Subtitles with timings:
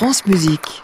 [0.00, 0.82] France Musique.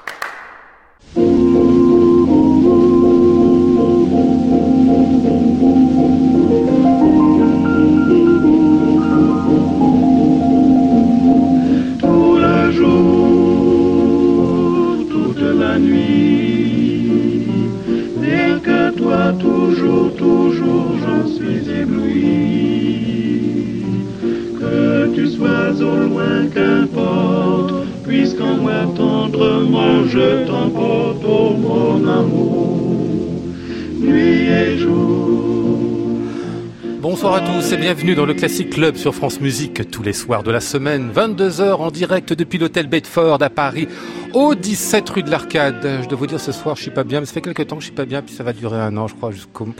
[37.56, 40.60] Tous et bienvenue dans le Classic Club sur France Musique tous les soirs de la
[40.60, 43.88] semaine, 22h en direct depuis l'hôtel Bedford à Paris,
[44.34, 46.00] au 17 rue de l'Arcade.
[46.02, 47.76] Je dois vous dire ce soir, je suis pas bien, mais ça fait quelques temps
[47.76, 49.72] que je suis pas bien, puis ça va durer un an, je crois, jusqu'en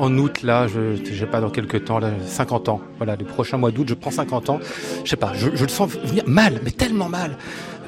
[0.00, 2.80] août là, je j'ai pas dans quelques temps là, 50 ans.
[2.96, 4.58] Voilà, le prochain mois d'août, je prends 50 ans.
[5.04, 7.36] Je sais pas, je, je le sens venir mal, mais tellement mal.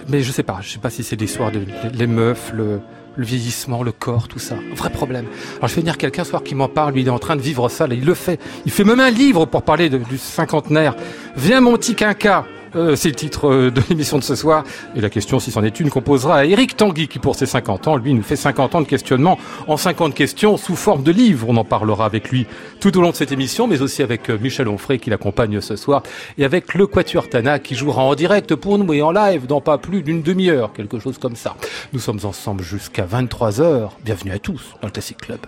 [0.09, 2.78] Mais je sais pas, je sais pas si c'est l'histoire de les meufs, le
[3.17, 4.55] le vieillissement, le corps, tout ça.
[4.55, 5.27] Un vrai problème.
[5.57, 7.37] Alors je fais venir quelqu'un ce soir qui m'en parle, lui il est en train
[7.37, 8.41] de vivre ça, il le fait.
[8.67, 10.95] Il fait même un livre pour parler du cinquantenaire.
[11.37, 12.45] Viens mon petit quinca
[12.77, 14.64] Euh, c'est le titre euh, de l'émission de ce soir.
[14.97, 17.47] Et la question, si c'en est une, qu'on posera à Eric Tanguy, qui pour ses
[17.47, 21.12] 50 ans, lui, nous fait 50 ans de questionnement en 50 questions sous forme de
[21.12, 21.47] livre.
[21.48, 22.47] On en parlera avec lui
[22.81, 25.77] tout au long de cette émission, mais aussi avec euh, Michel Onfray qui l'accompagne ce
[25.77, 26.03] soir,
[26.39, 29.61] et avec le Quatuor Tana qui jouera en direct pour nous et en live dans
[29.61, 31.55] pas plus d'une demi-heure, quelque chose comme ça.
[31.92, 33.91] Nous sommes ensemble jusqu'à 23h.
[34.05, 35.41] Bienvenue à tous dans le Classic Club.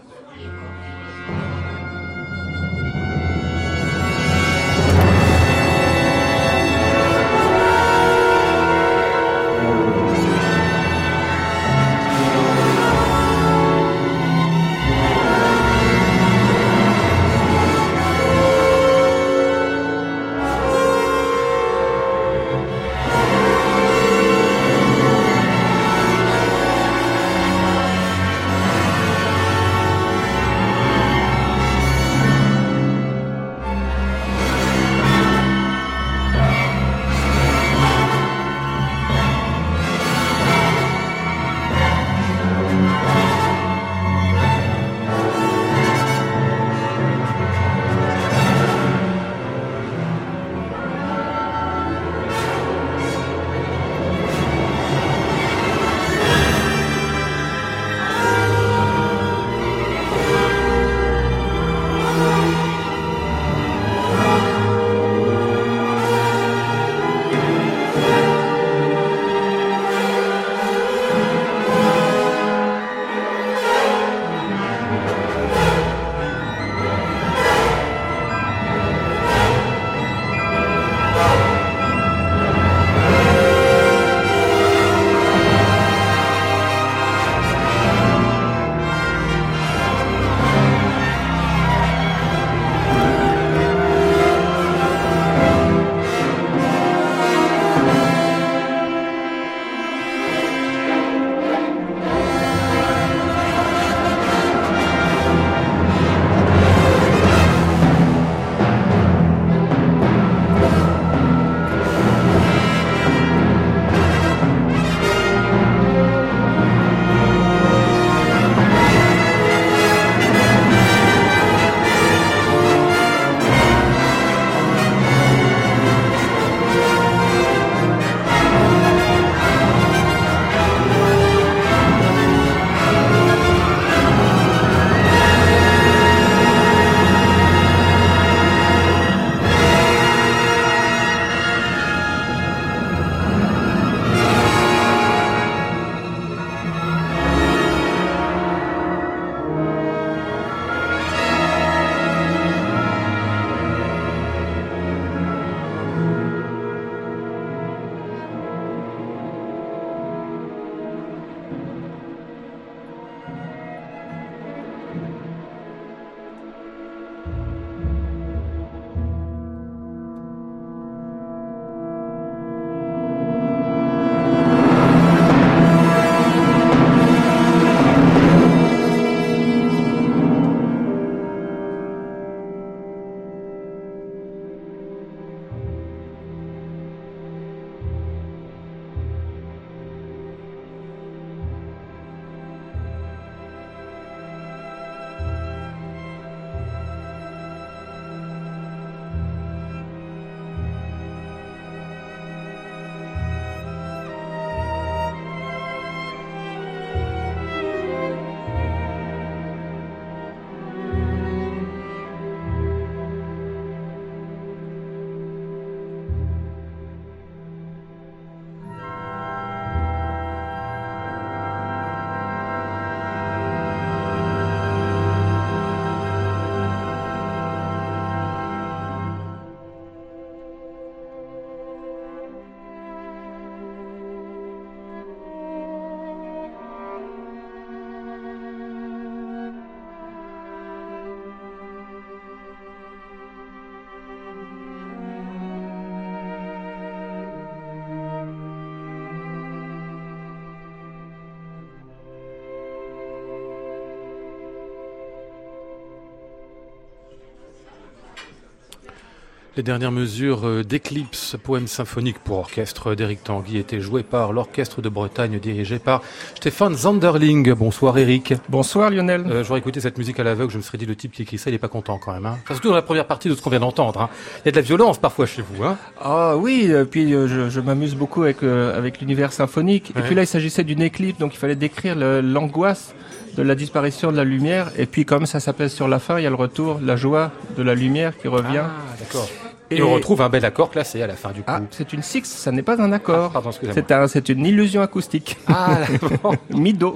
[259.57, 264.83] Les dernières mesures euh, d'Eclipse, poème symphonique pour orchestre d'Éric Tanguy, étaient jouées par l'Orchestre
[264.83, 266.03] de Bretagne dirigé par
[266.35, 267.55] Stéphane Zanderling.
[267.55, 268.35] Bonsoir Eric.
[268.51, 269.25] Bonsoir Lionel.
[269.27, 271.39] Euh, J'aurais écouté cette musique à l'aveugle, je me serais dit le type qui écrit
[271.39, 272.27] ça, il est pas content quand même.
[272.27, 272.37] Hein.
[272.43, 274.03] Enfin, surtout dans la première partie de ce qu'on vient d'entendre.
[274.03, 274.11] Hein.
[274.45, 275.65] Il y a de la violence parfois chez vous.
[275.65, 275.79] Hein.
[275.99, 279.91] Ah oui, euh, puis euh, je, je m'amuse beaucoup avec, euh, avec l'univers symphonique.
[279.95, 280.03] Ouais.
[280.03, 282.95] Et puis là, il s'agissait d'une éclipse, donc il fallait décrire l'angoisse
[283.39, 284.71] de la disparition de la lumière.
[284.77, 287.33] Et puis comme ça s'appelle sur la fin, il y a le retour, la joie
[287.57, 288.65] de la lumière qui revient.
[288.67, 289.31] Ah, d'accord.
[289.71, 289.83] Et...
[289.83, 291.45] on retrouve un bel accord classé à la fin du coup.
[291.49, 293.31] Ah, c'est une six, ça n'est pas un Ah, accord.
[293.33, 293.75] pardon, excusez-moi.
[293.75, 295.37] c'est un, c'est une illusion acoustique.
[295.49, 296.35] Ah, d'accord.
[296.51, 296.95] Mido.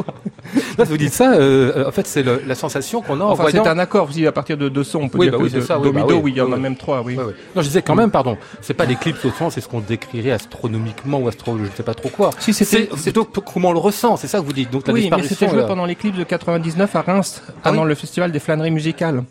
[0.78, 3.64] Là, vous dites ça, euh, en fait, c'est la sensation qu'on a en Enfin, voyant...
[3.64, 4.12] c'est un accord.
[4.12, 5.62] Si à partir de deux sons, on peut Oui, dire bah que oui, c'est de-
[5.62, 6.20] ça, oui, do, bah mi, do, oui.
[6.24, 7.16] oui, il y en a même trois, oui.
[7.16, 7.24] Non,
[7.56, 11.18] je disais quand même, pardon, c'est pas l'éclipse au sens, c'est ce qu'on décrirait astronomiquement
[11.18, 12.30] ou astro, je ne sais pas trop quoi.
[12.38, 14.70] Si, c'était- c'est plutôt comment on le ressent, c'est ça que vous dites.
[14.70, 17.88] Donc la Oui, mais c'était joué pendant l'éclipse de 99 à Reims, Ah pendant oui
[17.88, 19.24] le festival des flâneries musicales.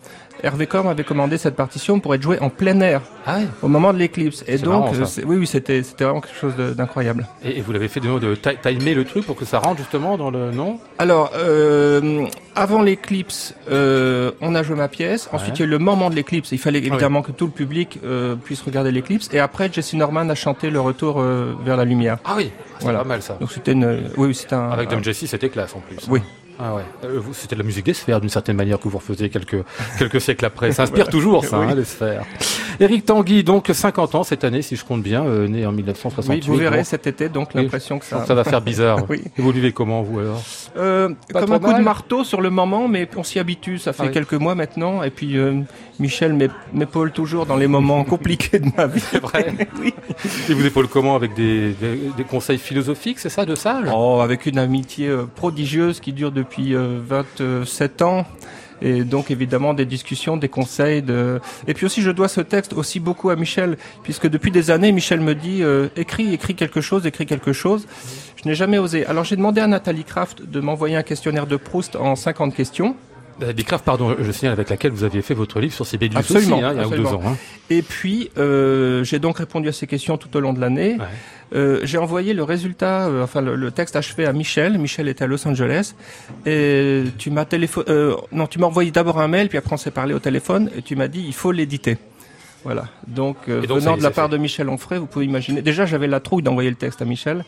[0.43, 3.47] Hervé Corm avait commandé cette partition pour être jouée en plein air Ah ouais.
[3.61, 4.43] au moment de l'éclipse.
[4.47, 7.27] Et donc, marrant, euh, oui, oui, c'était c'était vraiment quelque chose de- d'incroyable.
[7.43, 9.77] Et, et vous l'avez fait de, de ti- timer le truc pour que ça rentre
[9.79, 12.25] justement dans le non Alors, euh,
[12.55, 15.29] avant l'éclipse, euh, on a joué ma pièce.
[15.33, 15.55] Ensuite, Ouais.
[15.57, 16.51] il y a eu le moment de l'éclipse.
[16.51, 19.29] Il fallait Ah évidemment que tout le public euh, puisse regarder l'éclipse.
[19.33, 21.21] Et après, Jesse Norman a chanté le retour
[21.65, 22.17] vers la lumière.
[22.25, 22.99] Ah oui, c'est Voilà.
[22.99, 23.35] pas mal ça.
[23.39, 24.69] Donc c'était une, oui, c'était un.
[24.69, 25.97] Avec un- Dom Jesse, c'était classe en plus.
[26.09, 26.21] Oui.
[26.61, 26.81] Ah ouais.
[27.05, 29.63] Euh, c'était de la musique des sphères d'une certaine manière que vous refaisiez quelques
[29.97, 30.71] quelques siècles après.
[30.73, 31.67] Ça inspire toujours ça, Oui.
[31.69, 32.23] hein, les sphères.
[32.81, 36.41] Éric Tanguy, donc 50 ans cette année, si je compte bien, euh, né en 1968.
[36.41, 37.29] Oui, vous verrez Bon, cet été.
[37.29, 37.61] Donc Oui.
[37.63, 38.25] l'impression que ça.
[38.25, 38.99] ça va faire bizarre.
[39.09, 39.21] Oui.
[39.37, 40.41] Et vous vivez comment vous alors?
[40.77, 41.79] Euh, Pas comme un coup mal.
[41.79, 43.77] de marteau sur le moment, mais on s'y habitue.
[43.79, 44.11] Ça fait Ah oui.
[44.11, 45.01] quelques mois maintenant.
[45.03, 45.61] Et puis euh,
[45.99, 48.99] Michel m'ép- m'épaule toujours dans les moments compliqués de ma vie.
[48.99, 49.53] C'est vrai.
[49.81, 49.93] Oui.
[50.49, 54.19] Et vous épaule comment avec des, des, des conseils philosophiques, c'est ça, de sage Oh,
[54.21, 58.25] avec une amitié prodigieuse qui dure depuis euh, 27 ans.
[58.81, 61.01] Et donc évidemment des discussions, des conseils.
[61.01, 61.41] De...
[61.67, 64.91] Et puis aussi je dois ce texte aussi beaucoup à Michel, puisque depuis des années
[64.91, 67.87] Michel me dit euh, écris, écris quelque chose, écris quelque chose.
[68.41, 69.05] Je n'ai jamais osé.
[69.05, 72.95] Alors j'ai demandé à Nathalie Kraft de m'envoyer un questionnaire de Proust en 50 questions.
[73.41, 76.57] Euh, Bicraft, pardon, je signale avec laquelle vous aviez fait votre livre sur Sibelius Absolument,
[76.57, 77.21] aussi, hein, il y a deux ans.
[77.25, 77.35] hein.
[77.69, 80.97] Et puis, euh, j'ai donc répondu à ces questions tout au long de l'année.
[80.99, 81.05] Ouais.
[81.55, 84.77] Euh, j'ai envoyé le résultat, euh, enfin le, le texte achevé à Michel.
[84.77, 85.93] Michel était à Los Angeles.
[86.45, 87.85] Et tu m'as téléphoné.
[87.89, 90.69] Euh, non, tu m'as envoyé d'abord un mail, puis après on s'est parlé au téléphone,
[90.77, 91.97] et tu m'as dit il faut l'éditer.
[92.65, 92.85] Voilà.
[93.07, 94.33] Donc, euh, donc, venant de la part fait.
[94.33, 95.61] de Michel Onfray, vous pouvez imaginer.
[95.61, 97.45] Déjà, j'avais la trouille d'envoyer le texte à Michel.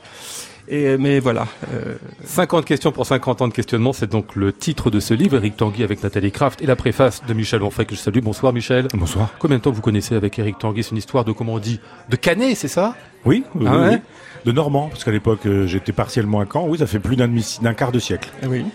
[0.68, 1.48] Et mais voilà.
[1.74, 5.36] Euh, 50 questions pour 50 ans de questionnement, c'est donc le titre de ce livre,
[5.38, 8.20] Eric Tanguy avec Nathalie Kraft et la préface de Michel Onfray que je salue.
[8.22, 8.88] Bonsoir Michel.
[8.94, 9.30] Bonsoir.
[9.40, 10.84] Combien de temps vous connaissez avec Eric Tanguy?
[10.84, 12.96] C'est une histoire de, comment on dit, de Canet, c'est ça?
[13.26, 13.90] Oui, oui, Ah oui, ouais?
[13.96, 13.98] oui.
[14.46, 16.66] De Normand, parce qu'à l'époque euh, j'étais partiellement à Caen.
[16.68, 18.30] Oui, ça fait plus d'un demi- d'un quart de siècle.
[18.48, 18.66] oui.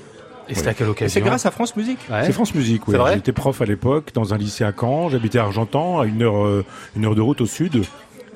[0.48, 1.98] Et c'était à quelle occasion c'est grâce à France Musique.
[2.08, 2.22] Ouais.
[2.24, 2.96] C'est France Musique, oui.
[2.96, 5.08] C'est J'étais prof à l'époque dans un lycée à Caen.
[5.08, 6.64] J'habitais à Argentan, à une heure, euh,
[6.94, 7.82] une heure de route au sud.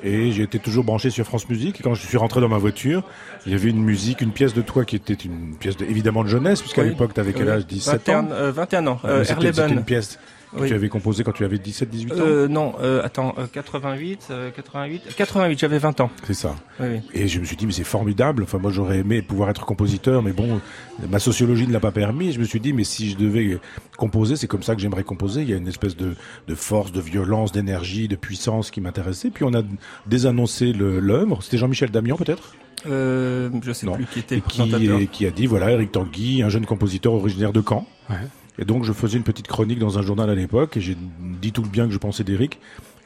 [0.02, 1.80] Et j'ai été toujours branché sur France Musique.
[1.80, 3.02] Et quand je suis rentré dans ma voiture,
[3.46, 6.24] il y avait une musique, une pièce de toi qui était une pièce de, évidemment
[6.24, 6.88] de jeunesse, puisqu'à Oui.
[6.90, 7.66] l'époque, tu avais quel âge?
[7.66, 8.22] 17 ans?
[8.22, 9.00] 21, euh, 21 ans.
[9.04, 10.18] Euh, C'était une pièce
[10.56, 10.68] que Oui.
[10.68, 14.50] tu avais composée quand tu avais 17-18 ans Euh, non, euh, attends, euh, 88, euh,
[14.50, 16.10] 88, 88, j'avais 20 ans.
[16.26, 16.56] C'est ça.
[16.80, 17.00] Oui.
[17.14, 18.42] Et je me suis dit, mais c'est formidable.
[18.42, 20.60] Enfin, moi, j'aurais aimé pouvoir être compositeur, mais bon,
[21.08, 22.32] ma sociologie ne l'a pas permis.
[22.32, 23.58] Je me suis dit, mais si je devais
[23.96, 25.42] composer, c'est comme ça que j'aimerais composer.
[25.42, 26.14] Il y a une espèce de,
[26.48, 29.30] de force, de violence, d'énergie, de puissance qui m'intéressait.
[29.30, 29.62] Puis on a
[30.06, 31.42] désannoncé l'œuvre.
[31.42, 32.54] C'était Jean-Michel Damian, peut-être?
[32.86, 33.92] Euh, je sais Non.
[33.92, 34.42] plus qui était Et le
[34.78, 37.86] qui, et qui a dit, voilà, Eric Tanguy, un jeune compositeur originaire de Caen.
[38.08, 38.16] Ouais.
[38.60, 40.96] Et donc, je faisais une petite chronique dans un journal à l'époque, et j'ai
[41.40, 42.58] dit tout le bien que je pensais d'Eric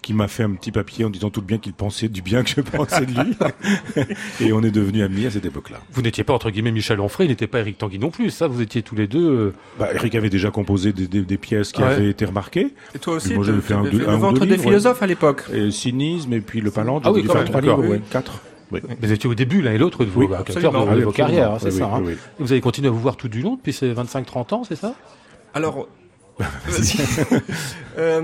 [0.03, 2.43] qui m'a fait un petit papier en disant tout le bien qu'il pensait du bien
[2.43, 3.35] que je pensais de lui.
[4.43, 5.79] et on est devenus amis à cette époque-là.
[5.93, 8.47] Vous n'étiez pas, entre guillemets, Michel Onfray, il n'était pas Eric Tanguy non plus, ça,
[8.47, 9.25] vous étiez tous les deux...
[9.31, 11.89] euh, Bah, Eric avait déjà composé des, des- des pièces qui Ouais.
[11.89, 12.75] avaient été remarquées.
[12.95, 14.65] Et toi aussi, Moi, j'avais fait un deux- un le ou ventre deux des livres,
[14.65, 15.45] philosophes à l'époque.
[15.55, 17.89] Et cynisme, et puis le palanque, Ah oui, dû faire trois livres, oui.
[17.89, 18.41] ouais, quatre.
[18.73, 18.81] Oui.
[19.01, 21.13] Vous étiez au début, l'un et l'autre, de vos, Oui, bah, de, Ah vos absolument.
[21.13, 21.99] carrières, hein, c'est Oui, ça.
[22.03, 22.17] oui, hein.
[22.41, 24.95] Vous avez continué à vous voir tout du long depuis ces 25-30 ans, c'est ça?
[25.55, 25.89] Alors,
[27.99, 28.23] euh,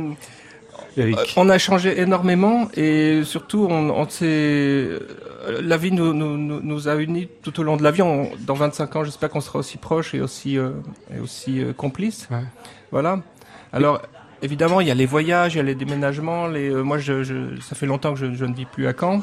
[0.96, 4.98] Eric on a changé énormément et surtout, on, on s'est, euh,
[5.62, 8.02] la vie nous, nous, nous, a unis tout au long de la vie.
[8.02, 10.70] On- dans 25 ans, j'espère qu'on sera aussi proches et aussi, euh,
[11.16, 12.26] et aussi euh, complices.
[12.30, 12.42] Ouais.
[12.90, 13.20] Voilà.
[13.72, 14.02] Alors,
[14.42, 16.48] évidemment, il y a les voyages, il y a les déménagements.
[16.48, 18.92] Les, euh, moi, je, je, ça fait longtemps que je, je ne vis plus à
[18.98, 19.22] Caen.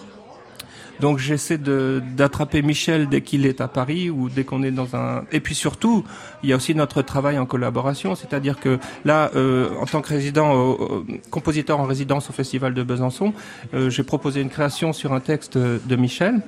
[0.99, 4.95] Donc j'essaie de d'attraper Michel dès qu'il est à Paris ou dès qu'on est dans
[4.95, 5.23] un.
[5.31, 6.03] Et puis surtout,
[6.43, 10.09] il y a aussi notre travail en collaboration, c'est-à-dire que là, euh, en tant que
[10.09, 13.33] résident, au- au- compositeur en résidence au Festival de Besançon,
[13.73, 16.41] euh, j'ai proposé une création sur un texte de Michel,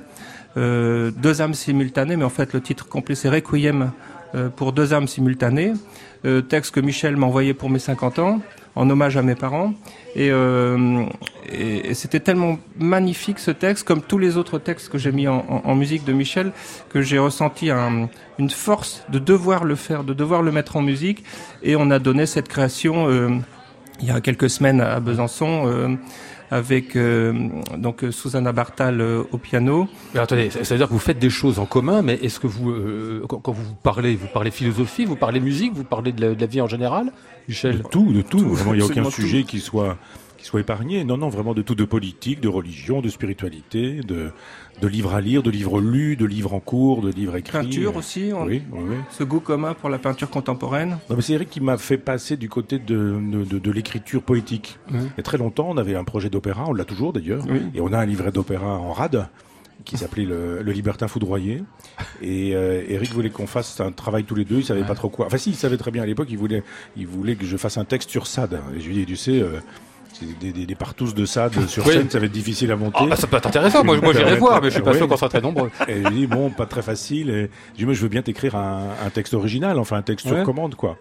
[0.58, 3.91] euh, deux âmes simultanées, mais en fait le titre complet c'est Requiem
[4.36, 5.74] euh, pour deux âmes simultanées,
[6.25, 8.41] euh, texte que Michel m'a envoyé pour mes 50 ans.
[8.76, 9.74] En hommage à mes parents.
[10.16, 11.06] Et, euh,
[11.52, 15.76] et, c'était tellement magnifique ce texte, comme tous les autres textes que j'ai mis en,
[15.76, 16.52] musique de Michel,
[16.90, 20.82] que j'ai ressenti un, une force de devoir le faire, de devoir le mettre en
[20.82, 21.24] musique.
[21.64, 23.30] Et on a donné cette création euh,
[24.01, 25.63] il y a quelques semaines à Besançon.
[25.68, 25.96] Euh,
[26.51, 27.34] avec euh,
[27.77, 29.88] donc Susanna Bartal euh, au piano.
[30.13, 32.48] Mais attendez, ça veut dire que vous faites des choses en commun, mais est-ce que
[32.48, 36.22] vous, euh, quand, quand, vous parlez, vous parlez philosophie, vous parlez musique, vous parlez de
[36.22, 37.12] la, de la vie en général,
[37.48, 37.79] Michel?
[37.79, 38.39] De tout, de tout.
[38.39, 39.48] tout vraiment, il n'y a aucun sujet tout.
[39.48, 39.98] qui soit
[40.39, 41.03] qui soit épargné.
[41.03, 44.31] Non, non, vraiment de tout, de politique, de religion, de spiritualité, de,
[44.81, 47.51] de livres à lire, de livres lus, de livres en cours, de livres écrits.
[47.51, 48.46] Peinture aussi, on...
[48.46, 48.63] oui,
[49.12, 50.98] ce goût commun pour la peinture contemporaine.
[51.19, 54.79] C'est Eric qui m'a fait passer du côté de, de, de, de l'écriture poétique.
[54.91, 55.00] Oui.
[55.01, 57.62] Il y a très longtemps, on avait un projet d'opéra, on l'a toujours d'ailleurs, oui.
[57.75, 59.27] et on a un livret d'opéra en rade
[59.86, 61.63] qui s'appelait le, le, Libertin foudroyé.
[62.22, 64.58] Et euh, Eric voulait qu'on fasse un travail tous les deux.
[64.58, 64.88] Il savait ouais.
[64.88, 65.25] pas trop quoi.
[65.25, 66.27] Enfin, si, il savait très bien à l'époque.
[66.29, 66.63] Il voulait,
[66.98, 68.60] il voulait que je fasse un texte sur Sade.
[68.75, 69.41] Et je lui ai dit, tu sais.
[69.41, 69.60] Euh,
[70.39, 71.94] des, des, des, partous de Sade sur oui.
[71.94, 73.00] scène, ça va être difficile à monter.
[73.01, 73.84] Ah bah ça peut être intéressant.
[73.84, 74.98] Moi, moi j'irai voir, mais je suis pas oui.
[74.98, 75.72] sûr qu'on soit très nombreux.
[75.88, 77.30] Et il dit bon, pas très facile.
[77.30, 80.25] Et je dis moi, je veux bien t'écrire un, un, texte original, enfin un texte
[80.28, 80.38] ouais.
[80.38, 80.98] sur commande, quoi.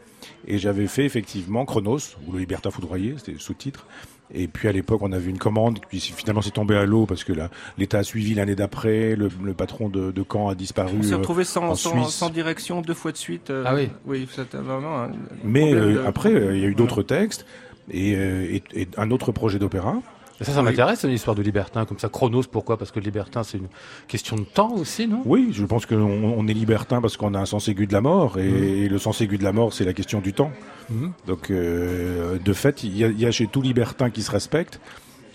[0.47, 3.87] Et j'avais fait effectivement Chronos ou le Libertin foudroyé, c'était sous-titre.
[4.33, 7.25] Et puis à l'époque, on avait une commande, puis finalement c'est tombé à l'eau parce
[7.25, 7.33] que
[7.79, 10.97] l'État a suivi l'année d'après, le, le, patron de, de Caen a disparu.
[10.99, 13.49] On s'est retrouvé sans, sans, sans, direction deux fois de suite.
[13.49, 13.88] Euh, ah oui.
[14.07, 15.05] Oui, c'était vraiment.
[15.05, 15.12] Un
[15.45, 16.07] Mais euh, de...
[16.07, 17.47] après, euh, il y a eu d'autres textes
[17.90, 20.00] et, et, et, un autre projet d'opéra.
[20.40, 22.09] Ça, ça m'intéresse, l'histoire de libertin, comme ça.
[22.09, 22.76] Chronos, pourquoi?
[22.76, 23.68] Parce que le libertin, c'est une
[24.07, 25.23] question de temps aussi, non?
[25.25, 28.00] Oui, je pense qu'on on est libertin parce qu'on a un sens aigu de la
[28.00, 28.64] mort, et, mmh.
[28.85, 30.52] et le sens aigu de la mort, c'est la question du temps.
[30.90, 31.09] Mmh.
[31.26, 34.30] Donc, euh, de fait, il y, a, il y, a chez tout libertin qui se
[34.30, 34.80] respecte.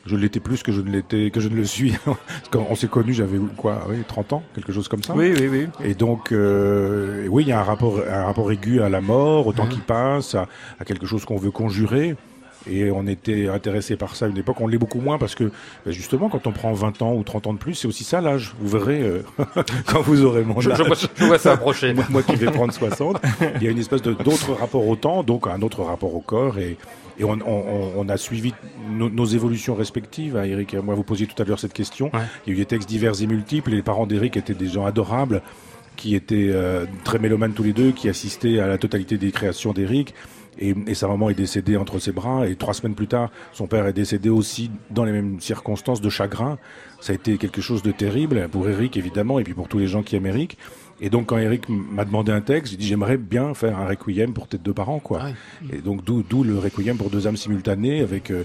[0.06, 1.96] Je l'étais plus que je ne l'étais, que je ne le suis.
[2.52, 5.14] Quand on s'est connu, j'avais quoi, oui, 30 ans, quelque chose comme ça.
[5.16, 5.68] Oui, oui, oui.
[5.84, 9.48] Et donc, euh, oui, il y a un rapport, un rapport aigu à la mort,
[9.48, 9.70] au temps mmh.
[9.70, 10.48] qui passe, à,
[10.80, 12.16] à quelque chose qu'on veut conjurer.
[12.70, 14.62] Et on était intéressé par ça à une époque.
[14.62, 15.52] On l'est beaucoup moins parce que,
[15.86, 18.22] ben justement, quand on prend 20 ans ou 30 ans de plus, c'est aussi ça
[18.22, 18.54] l'âge.
[18.60, 19.24] Vous verrez euh,
[19.86, 20.78] quand vous aurez mon âge.
[20.78, 21.94] Je, je, je vois ça approcher.
[21.94, 23.22] moi, moi, qui vais prendre 60,
[23.56, 26.22] il y a une espèce de d'autres rapports au temps, donc un autre rapport au
[26.22, 26.58] corps.
[26.58, 26.78] Et,
[27.20, 28.54] et on, on, on a suivi
[28.90, 30.38] nos, nos, évolutions respectives.
[30.38, 32.10] Hein, Eric et moi, vous posiez tout à l'heure cette question.
[32.14, 32.22] Ouais.
[32.46, 33.72] Il y a eu des textes divers et multiples.
[33.72, 35.42] Les parents d'Eric étaient des gens adorables
[35.96, 39.74] qui étaient euh, très mélomanes tous les deux, qui assistaient à la totalité des créations
[39.74, 40.14] d'Eric.
[40.60, 42.48] Et, et, sa maman est décédée entre ses bras.
[42.48, 46.10] Et trois semaines plus tard, son père est décédé aussi dans les mêmes circonstances de
[46.10, 46.58] chagrin.
[47.02, 49.88] Ça a été quelque chose de terrible pour Eric, évidemment, et puis pour tous les
[49.88, 50.58] gens qui aiment Eric.
[51.02, 54.34] Et donc, quand Eric m'a demandé un texte, j'ai dit j'aimerais bien faire un requiem
[54.34, 55.20] pour tes deux parents, quoi.
[55.22, 55.28] Ah
[55.62, 55.70] oui.
[55.74, 58.32] Et donc, d'où le requiem pour deux âmes simultanées avec.
[58.32, 58.44] Euh,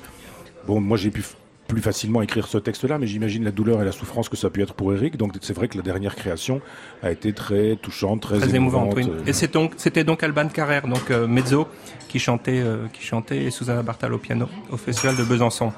[0.67, 1.23] bon, moi, j'ai pu
[1.69, 4.51] plus facilement écrire ce texte-là, mais j'imagine la douleur et la souffrance que ça a
[4.51, 5.17] pu être pour Eric.
[5.17, 6.61] Donc c'est vrai que la dernière création
[7.03, 8.99] a été très touchante, très, très émouvante.
[8.99, 9.29] émouvante oui.
[9.29, 11.69] Et c'est donc c'était donc Alban Carrère, donc euh, mezzo,
[12.09, 15.73] qui chantait, euh, qui chantait et Susanna Bartal au piano au festival de Besançon.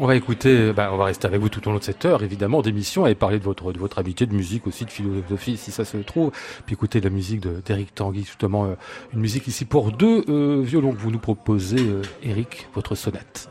[0.00, 2.22] On va écouter, bah, on va rester avec vous tout au long de cette heure,
[2.22, 5.72] évidemment, d'émission, et parler de votre, de votre habitude de musique aussi, de philosophie, si
[5.72, 6.30] ça se trouve,
[6.66, 8.74] puis écouter de la musique d'Eric Tanguy, justement, euh,
[9.12, 13.50] une musique ici pour deux euh, violons que vous nous proposez, euh, Eric, votre sonate.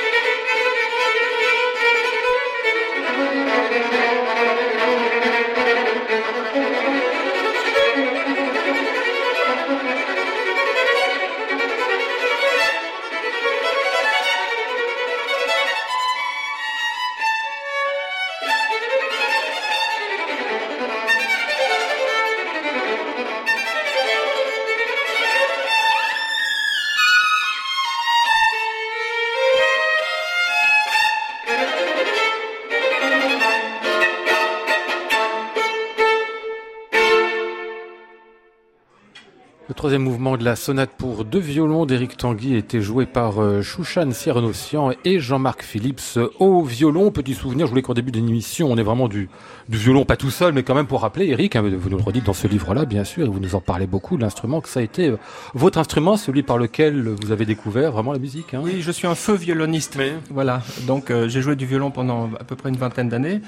[39.81, 44.11] troisième mouvement de la sonate pour deux violons d'Éric Tanguy était joué par euh, Chouchan
[44.11, 47.09] Ciernossian et Jean-Marc Phillips au violon.
[47.09, 49.27] Petit souvenir, je voulais qu'au début de l'émission, on est vraiment du,
[49.69, 52.03] du violon, pas tout seul, mais quand même pour rappeler, Eric, hein, vous nous le
[52.03, 54.81] redites dans ce livre-là, bien sûr, et vous nous en parlez beaucoup, l'instrument, que ça
[54.81, 55.17] a été euh,
[55.55, 58.53] votre instrument, celui par lequel vous avez découvert vraiment la musique.
[58.53, 58.61] Hein.
[58.63, 59.97] Oui, je suis un feu violoniste.
[60.29, 63.41] Voilà, donc euh, j'ai joué du violon pendant à peu près une vingtaine d'années.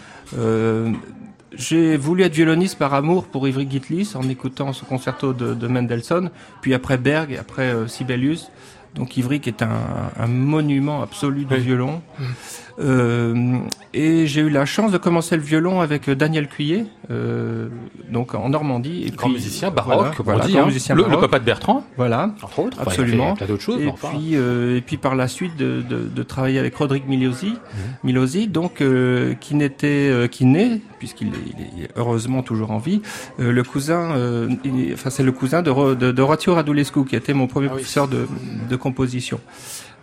[1.56, 6.32] J'ai voulu être violoniste par amour pour Ivry Gitlis en écoutant ce concerto de, Mendelssohn,
[6.62, 8.50] puis après Berg, après euh, Sibelius.
[8.95, 12.01] Donc Ivry qui est un, un monument absolu du violon.
[12.19, 12.23] Mmh.
[12.79, 13.58] Euh,
[13.93, 17.67] et j'ai eu la chance de commencer le violon avec Daniel Cuillet, euh,
[18.10, 19.03] donc en Normandie.
[19.06, 20.65] Et grand musicien baroque, voilà, dit, hein.
[20.65, 21.84] musicien le, papa de Bertrand.
[21.97, 22.79] Voilà, entre autres.
[22.82, 23.36] Absolument.
[23.47, 23.82] d'autres choses.
[23.82, 27.51] Et puis, euh, et puis par la suite de, de, de travailler avec Rodrigue Milosi,
[27.51, 27.77] mmh.
[28.03, 33.01] Milosi, donc euh, qui n'était, euh, qui naît, puisqu'il est, est, heureusement toujours en vie,
[33.39, 34.10] euh, le cousin,
[34.93, 38.27] enfin c'est le cousin de, de, de Radulescu, qui était mon premier ah professeur de,
[38.69, 39.39] de composition.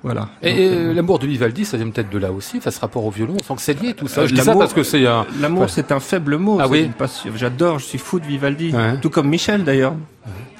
[0.02, 0.30] Voilà.
[0.42, 3.10] Et, euh, l'amour de Vivaldi, ça vient peut-être de là aussi, enfin, ce rapport au
[3.10, 4.26] violon, on sent que c'est lié tout ça.
[4.26, 5.26] Je dis ça parce que c'est un...
[5.40, 6.58] L'amour, c'est un faible mot.
[6.58, 6.90] Ah oui.
[7.36, 8.72] J'adore, je suis fou de Vivaldi.
[9.02, 9.94] Tout comme Michel, d'ailleurs.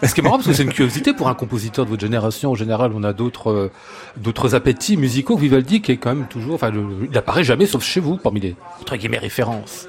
[0.02, 2.52] Ce qui est marrant, parce que c'est une curiosité pour un compositeur de votre génération.
[2.52, 3.70] En général, on a d'autres, euh,
[4.16, 5.36] d'autres appétits musicaux.
[5.36, 6.72] Vivaldi, qui est quand même toujours, enfin,
[7.10, 9.88] il apparaît jamais, sauf chez vous, parmi les, entre guillemets, références.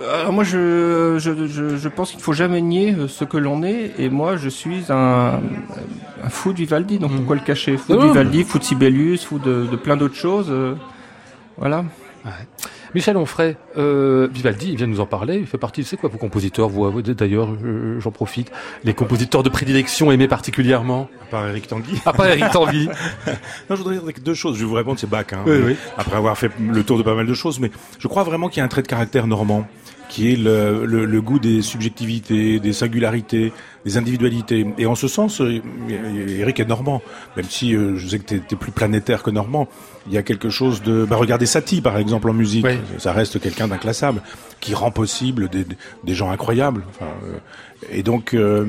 [0.00, 3.62] Alors moi, je, je, je, je pense qu'il faut jamais nier euh, ce que l'on
[3.62, 3.92] est.
[3.98, 5.40] Et moi, je suis un,
[6.24, 6.98] un fou de Vivaldi.
[6.98, 7.76] Donc pourquoi le cacher?
[7.76, 10.46] Fou de Vivaldi, fou de Sibelius, fou de, de plein d'autres choses.
[10.48, 10.74] Euh,
[11.58, 11.84] voilà.
[12.24, 12.30] Ouais.
[12.94, 15.36] Michel Onfray, euh, Vivaldi, il vient de nous en parler.
[15.36, 17.48] Il fait partie, c'est quoi vos compositeurs Vous, vous d'ailleurs,
[17.98, 18.50] j'en profite,
[18.82, 21.08] les compositeurs de prédilection aimés particulièrement.
[21.22, 22.02] À part Eric Tanguy.
[22.04, 22.88] À part Eric Tanguy.
[23.70, 24.56] non, je voudrais dire deux choses.
[24.56, 25.26] Je vais vous répondre, c'est Bach.
[25.32, 25.76] Hein, oui, oui.
[25.96, 28.58] Après avoir fait le tour de pas mal de choses, mais je crois vraiment qu'il
[28.58, 29.68] y a un trait de caractère normand
[30.10, 33.52] qui est le, le, le, goût des subjectivités, des singularités,
[33.84, 34.66] des individualités.
[34.76, 37.00] Et en ce sens, euh, Eric est normand,
[37.36, 39.68] même si euh, je sais que tu es, plus planétaire que normand.
[40.08, 41.06] Il y a quelque chose de...
[41.08, 42.66] Bah, regardez Satie, par exemple, en musique.
[42.66, 42.78] Oui.
[42.98, 44.20] Ça reste quelqu'un d'inclassable,
[44.58, 45.64] qui rend possible des,
[46.02, 46.82] des gens incroyables.
[46.90, 47.38] Enfin, euh,
[47.88, 48.64] et donc, euh,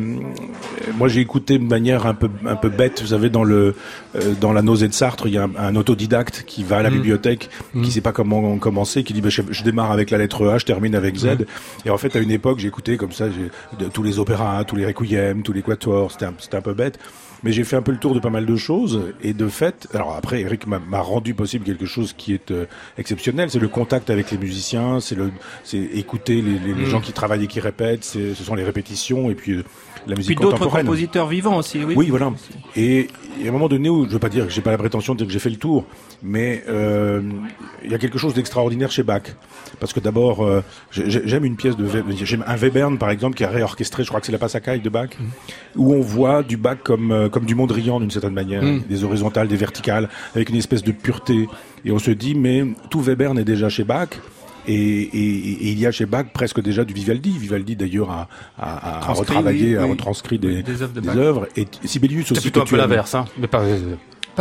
[0.98, 3.02] moi, j'ai écouté de manière un peu un peu bête.
[3.02, 3.76] Vous savez, dans le
[4.16, 6.82] euh, dans la nausée de Sartre, il y a un, un autodidacte qui va à
[6.82, 6.94] la mmh.
[6.94, 7.82] bibliothèque, mmh.
[7.82, 10.58] qui sait pas comment commencer, qui dit bah, je, je, démarre avec la lettre A,
[10.58, 11.26] je termine avec Z.
[11.26, 11.46] Mmh.
[11.86, 14.78] Et en fait, à une époque, j'ai écouté comme ça de, tous les opéras, tous
[14.78, 16.12] les requiem, tous les quatuors.
[16.12, 16.98] C'était un, c'était un peu bête
[17.44, 19.88] mais j'ai fait un peu le tour de pas mal de choses et de fait,
[19.94, 22.66] alors après Eric m'a rendu possible quelque chose qui est euh,
[22.98, 25.32] exceptionnel, c'est le contact avec les musiciens, c'est le,
[25.64, 26.86] c'est écouter les, les, les mmh.
[26.86, 29.64] gens qui travaillent et qui répètent, ce sont les répétitions et puis euh,
[30.08, 31.94] la musique Puis d'autres compositeurs vivants aussi, oui.
[31.96, 32.32] Oui, voilà.
[32.76, 33.08] Et,
[33.42, 35.14] et, à un moment donné où, je veux pas dire que j'ai pas la prétention
[35.14, 35.86] de dire que j'ai fait le tour,
[36.24, 37.22] mais euh,
[37.84, 39.24] il y a quelque chose d'extraordinaire chez Bach.
[39.80, 40.62] Parce que d'abord, euh,
[40.92, 41.88] j'aime une pièce de,
[42.24, 44.90] j'aime un Webern par exemple qui a réorchestré, je crois que c'est la Passacaille de
[44.90, 45.10] Bach,
[45.76, 48.84] où on voit du Bach comme euh, comme du Mondrian d'une certaine manière, mmh.
[48.90, 51.48] des horizontales, des verticales, avec une espèce de pureté.
[51.86, 54.10] Et on se dit, mais tout Webern est déjà chez Bach.
[54.68, 57.32] Et, et, et, il y a chez Bach presque déjà du Vivaldi.
[57.38, 61.48] Vivaldi d'ailleurs a, a, a retravaillé, oui, a retranscrit des, des, œuvres, de des œuvres.
[61.56, 62.36] Et Sibelius aussi.
[62.36, 63.26] C'est plutôt un peu l'inverse, hein.
[63.38, 63.64] Mais pas,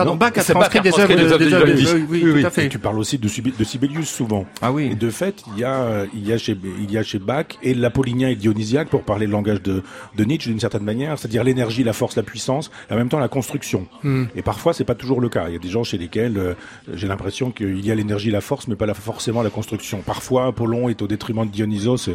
[0.04, 2.68] Pardon, Bach a transcrit des œuvres de, de, de, oui, oui, tout à fait.
[2.68, 4.46] Tu parles aussi de, de Sibelius souvent.
[4.62, 4.90] Ah oui.
[4.92, 7.46] Et de fait, il y a, il y a chez, il y a chez Bach
[7.62, 9.82] et l'apollinien et dionysiaque pour parler le langage de,
[10.16, 13.18] de Nietzsche d'une certaine manière, c'est-à-dire l'énergie, la force, la puissance, et en même temps
[13.18, 13.86] la construction.
[14.02, 14.24] Hmm.
[14.34, 15.48] Et parfois, c'est pas toujours le cas.
[15.48, 16.54] Il y a des gens chez lesquels euh,
[16.92, 20.02] j'ai l'impression qu'il y a l'énergie, la force, mais pas la, forcément la construction.
[20.04, 22.08] Parfois, Apollon est au détriment de Dionysos.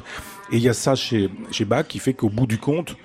[0.52, 2.96] Et il y a ça chez, chez Bach qui fait qu'au bout du compte,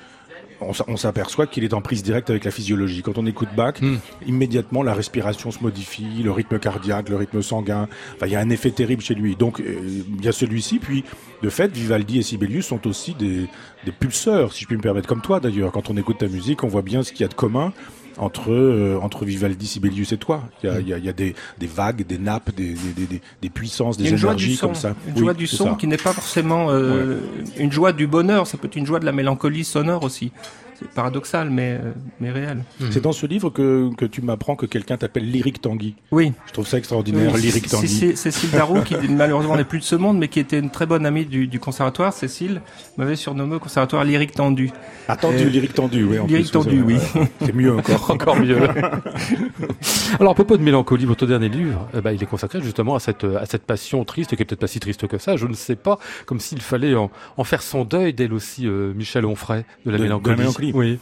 [0.60, 3.02] on s'aperçoit qu'il est en prise directe avec la physiologie.
[3.02, 3.96] Quand on écoute Bach, mm.
[4.26, 7.88] immédiatement la respiration se modifie, le rythme cardiaque, le rythme sanguin.
[8.14, 9.36] Enfin, il y a un effet terrible chez lui.
[9.36, 9.80] Donc, euh,
[10.18, 10.78] il y a celui-ci.
[10.78, 11.04] Puis,
[11.42, 13.46] de fait, Vivaldi et Sibelius sont aussi des,
[13.84, 15.72] des pulseurs, si je puis me permettre, comme toi d'ailleurs.
[15.72, 17.72] Quand on écoute ta musique, on voit bien ce qu'il y a de commun
[18.18, 20.42] entre euh, entre Vivaldi, Sibelius et toi.
[20.62, 22.74] Il y a, il y a, il y a des, des, vagues, des nappes, des,
[22.74, 24.94] des, des, puissances, des énergies comme ça.
[25.06, 25.76] Une oui, joie du son ça.
[25.78, 27.62] qui n'est pas forcément euh, ouais.
[27.62, 28.46] une joie du bonheur.
[28.46, 30.32] Ça peut être une joie de la mélancolie sonore aussi.
[30.80, 32.64] C'est paradoxal, mais, euh, mais réel.
[32.90, 35.94] C'est dans ce livre que, que tu m'apprends que quelqu'un t'appelle Lyric Tanguy.
[36.10, 36.32] Oui.
[36.46, 37.86] Je trouve ça extraordinaire, Oui, Lyric Tanguy.
[37.88, 40.86] c'est Cécile Darroux, qui malheureusement n'est plus de ce monde, mais qui était une très
[40.86, 42.12] bonne amie du, du conservatoire.
[42.12, 42.62] Cécile
[42.96, 44.70] m'avait surnommé au conservatoire Lyrique Tendu.
[45.08, 46.18] Attendu, Euh, Lyric Tendu, oui.
[46.18, 47.26] en Lyric plus, Tendu, c'est- oui.
[47.44, 48.10] C'est mieux encore.
[48.10, 48.58] Encore mieux.
[50.18, 53.00] Alors, à propos de mélancolie, votre dernier livre, eh ben, il est consacré justement à
[53.00, 55.54] cette, à cette passion triste, qui est peut-être pas si triste que ça, je ne
[55.54, 59.64] sais pas, comme s'il fallait en, en faire son deuil d'elle aussi, euh, Michel Onfray,
[59.86, 60.69] de la De- de la mélancolie.
[60.74, 60.98] Oui.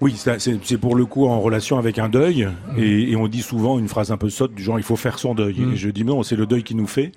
[0.00, 2.78] Oui, c'est pour le coup en relation avec un deuil, Mm.
[2.78, 5.18] et, et on dit souvent une phrase un peu sotte du genre il faut faire
[5.18, 5.60] son deuil.
[5.60, 5.72] Mm.
[5.72, 7.12] Et je dis non, c'est le deuil qui nous fait.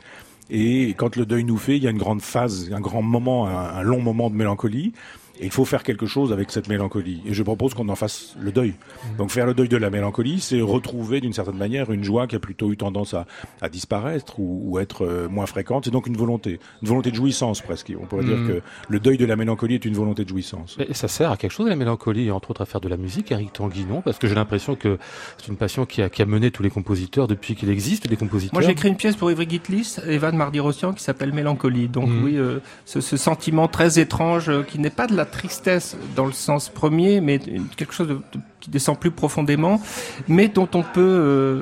[0.49, 3.47] Et quand le deuil nous fait, il y a une grande phase, un grand moment,
[3.47, 4.93] un, un long moment de mélancolie.
[5.39, 7.21] Et il faut faire quelque chose avec cette mélancolie.
[7.25, 8.69] Et je propose qu'on en fasse le deuil.
[9.13, 9.17] Mm.
[9.17, 12.35] Donc faire le deuil de la mélancolie, c'est retrouver d'une certaine manière une joie qui
[12.35, 13.25] a plutôt eu tendance à,
[13.61, 15.85] à disparaître ou, ou être euh, moins fréquente.
[15.85, 17.91] C'est donc une volonté, une volonté de jouissance presque.
[18.01, 20.77] On pourrait dire que le deuil de la mélancolie est une volonté de jouissance.
[20.89, 22.97] Et ça sert à quelque chose, la mélancolie, et entre autres à faire de la
[22.97, 24.01] musique, Eric Tanguy, non?
[24.01, 24.97] Parce que j'ai l'impression que
[25.37, 28.17] c'est une passion qui a, qui a mené tous les compositeurs depuis qu'il existe, les
[28.17, 28.53] compositeurs.
[28.53, 31.87] Moi, j'ai écrit une pièce pour Ivry Gitlis, Evan Mardi-Rossian, qui s'appelle Mélancolie.
[31.87, 32.23] Donc Mhm.
[32.23, 36.25] oui, euh, ce, ce sentiment très étrange, euh, qui n'est pas de la tristesse dans
[36.25, 37.39] le sens premier, mais
[37.75, 38.19] quelque chose
[38.59, 39.81] qui descend plus profondément,
[40.27, 41.01] mais dont on peut...
[41.01, 41.61] euh,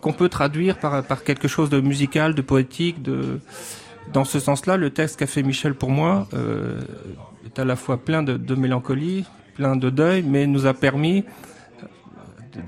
[0.00, 3.40] qu'on peut traduire par, quelque chose de musical, de poétique, de
[4.12, 6.80] dans ce sens-là, le texte qu'a fait Michel pour moi euh,
[7.44, 11.24] est à la fois plein de, de mélancolie, plein de deuil, mais nous a permis
[12.52, 12.60] de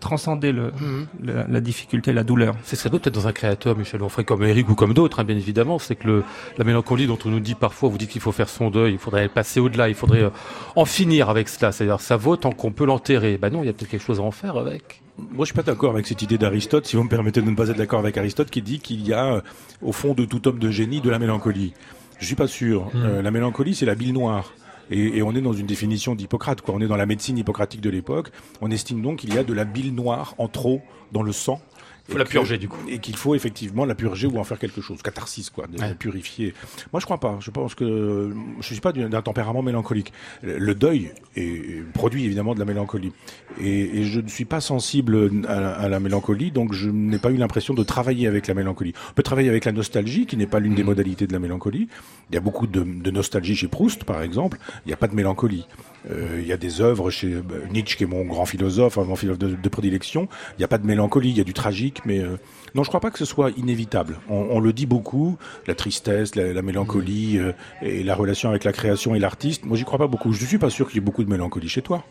[0.00, 1.06] transcender le, Mhm.
[1.22, 2.56] la, la difficulté, la douleur.
[2.64, 5.36] C'est ce peut-être dans un créateur, Michel Onfray, comme Eric ou comme d'autres, hein, bien
[5.36, 6.24] évidemment, c'est que le,
[6.58, 8.98] la mélancolie dont on nous dit parfois, vous dites qu'il faut faire son deuil, il
[8.98, 10.30] faudrait passer au-delà, il faudrait euh,
[10.76, 13.38] en finir avec cela, c'est-à-dire ça vaut tant qu'on peut l'enterrer.
[13.38, 15.02] Ben non, il y a peut-être quelque chose à en faire avec.
[15.18, 17.54] Moi, je suis pas d'accord avec cette idée d'Aristote, si vous me permettez de ne
[17.54, 19.40] pas être d'accord avec Aristote, qui dit qu'il y a, euh,
[19.82, 21.74] au fond de tout homme de génie, de la mélancolie.
[22.18, 22.90] Je suis pas sûr.
[22.94, 24.52] Euh, la mélancolie, c'est la bile noire.
[24.90, 26.60] Et, on est dans une définition d'Hippocrate.
[26.68, 28.30] On est dans la médecine hippocratique de l'époque.
[28.60, 31.60] On estime donc qu'il y a de la bile noire en trop dans le sang.
[32.08, 32.78] Faut la que- purger, du coup.
[32.88, 35.00] Et qu'il faut effectivement la purger ou en faire quelque chose.
[35.02, 35.66] Catharsis, quoi.
[35.66, 35.94] De la Ouais.
[35.94, 36.54] purifier.
[36.92, 37.38] Moi, je crois pas.
[37.40, 40.12] Je pense que je suis pas d'un tempérament mélancolique.
[40.42, 43.12] Le deuil est, produit évidemment de la mélancolie.
[43.60, 47.18] Et, et je ne suis pas sensible à, la- à la mélancolie, donc je n'ai
[47.18, 48.92] pas eu l'impression de travailler avec la mélancolie.
[49.10, 51.88] On peut travailler avec la nostalgie, qui n'est pas l'une des modalités de la mélancolie.
[52.30, 54.58] Il y a beaucoup de, de nostalgie chez Proust, par exemple.
[54.84, 55.66] Il n'y a pas de mélancolie.
[56.10, 59.04] Euh, il y a des œuvres chez bah, Nietzsche, qui est mon grand philosophe, hein,
[59.06, 60.28] mon philosophe de, de prédilection.
[60.52, 62.38] Il n'y a pas de mélancolie, il y a du tragique, mais euh,
[62.74, 64.18] non, je crois pas que ce soit inévitable.
[64.28, 65.36] On, on le dit beaucoup,
[65.66, 69.64] la tristesse, la, la mélancolie euh, et la relation avec la création et l'artiste.
[69.64, 70.32] Moi, j'y crois pas beaucoup.
[70.32, 72.04] Je suis pas sûr qu'il y ait beaucoup de mélancolie chez toi.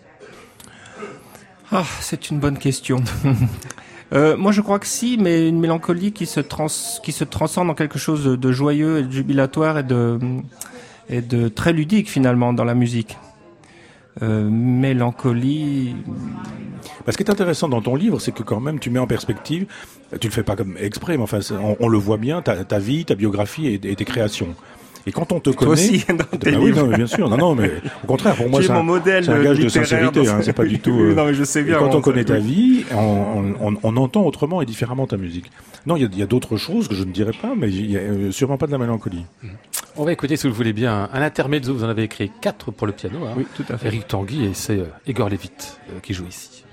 [1.72, 3.04] Ah, c'est une bonne question.
[4.12, 6.66] Euh, moi, je crois que si, mais une mélancolie qui se trans,
[7.04, 10.18] qui se transcende en quelque chose de, de joyeux et de jubilatoire et de,
[11.10, 13.20] et de très ludique finalement dans la musique.
[14.22, 15.96] Euh, mélancolie.
[17.06, 19.66] Parce qui est intéressant dans ton livre, c'est que quand même tu mets en perspective,
[20.20, 21.40] tu le fais pas comme exprès, mais enfin
[21.80, 24.56] on, le voit bien, ta, vie, ta biographie et tes créations.
[25.08, 26.84] Et quand on te connaît, Toi aussi, dans tes Bah oui, livres.
[26.84, 27.72] non, mais bien sûr, non, non, mais
[28.04, 30.66] au contraire, pour moi c'est un, modèle un gage de sincérité, hein, ce- c'est pas
[30.66, 30.92] du tout.
[31.00, 31.78] Euh, non, mais je sais et bien.
[31.80, 35.50] quand on on- connaît ta vie, on, on, on entend autrement et différemment ta musique.
[35.86, 38.02] Non, il y a, d'autres choses que je ne dirais pas, mais il y a
[38.02, 39.24] euh, sûrement pas de la mélancolie.
[39.96, 41.74] On va écouter, si vous le voulez bien, un intermezzo.
[41.74, 43.20] Vous en avez écrit quatre pour le piano.
[43.26, 43.34] Hein.
[43.38, 43.88] Oui, tout à fait.
[43.88, 45.50] Eric Tanguy et c'est euh, Igor Levit
[45.90, 46.64] euh, qui joue ici.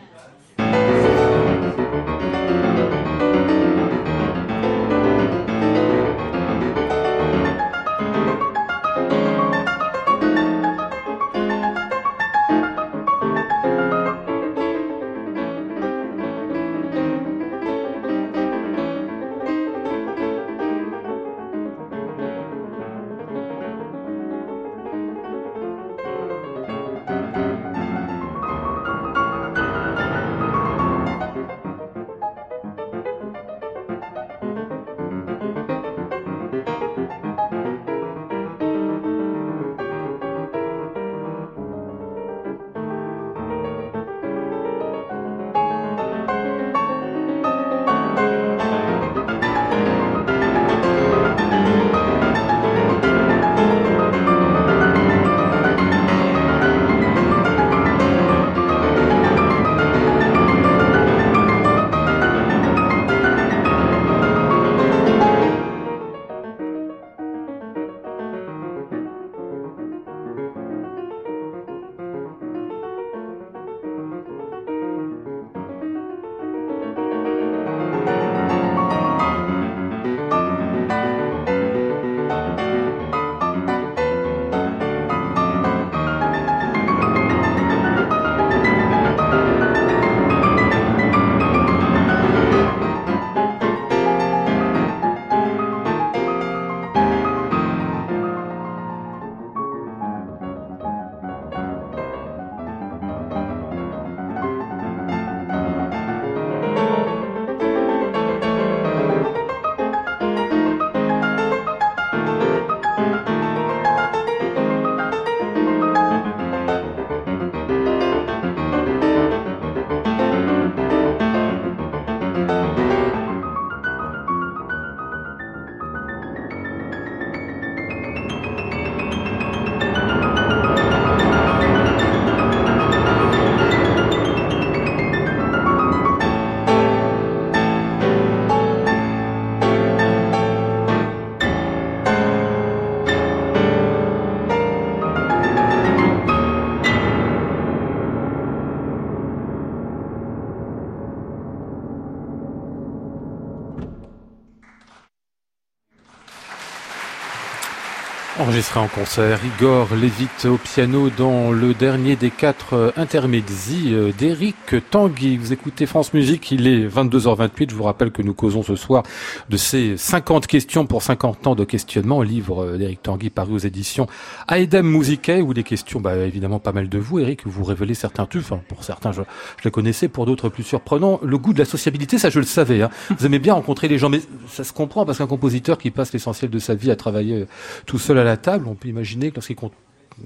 [158.56, 164.12] Enregistré en concert, Igor Lévite au piano dans le dernier des quatre euh, intermédiaires euh,
[164.16, 164.56] d'Éric
[164.90, 165.36] Tanguy.
[165.36, 167.68] Vous écoutez France Musique, il est 22h28.
[167.68, 169.02] Je vous rappelle que nous causons ce soir
[169.50, 173.58] de ces 50 questions pour 50 ans de questionnement, livre euh, d'Éric Tanguy paru aux
[173.58, 174.06] éditions
[174.50, 178.24] Aedem Musicae, où les questions, bah, évidemment pas mal de vous, Éric, vous révélez certains
[178.24, 178.52] tufs.
[178.52, 179.20] Enfin, pour certains, je,
[179.58, 181.20] je, les connaissais, pour d'autres plus surprenants.
[181.22, 182.80] Le goût de la sociabilité, ça je le savais.
[182.80, 182.88] Hein.
[183.18, 186.14] Vous aimez bien rencontrer les gens, mais ça se comprend parce qu'un compositeur qui passe
[186.14, 187.44] l'essentiel de sa vie à travailler
[187.84, 189.40] tout seul à la on peut imaginer que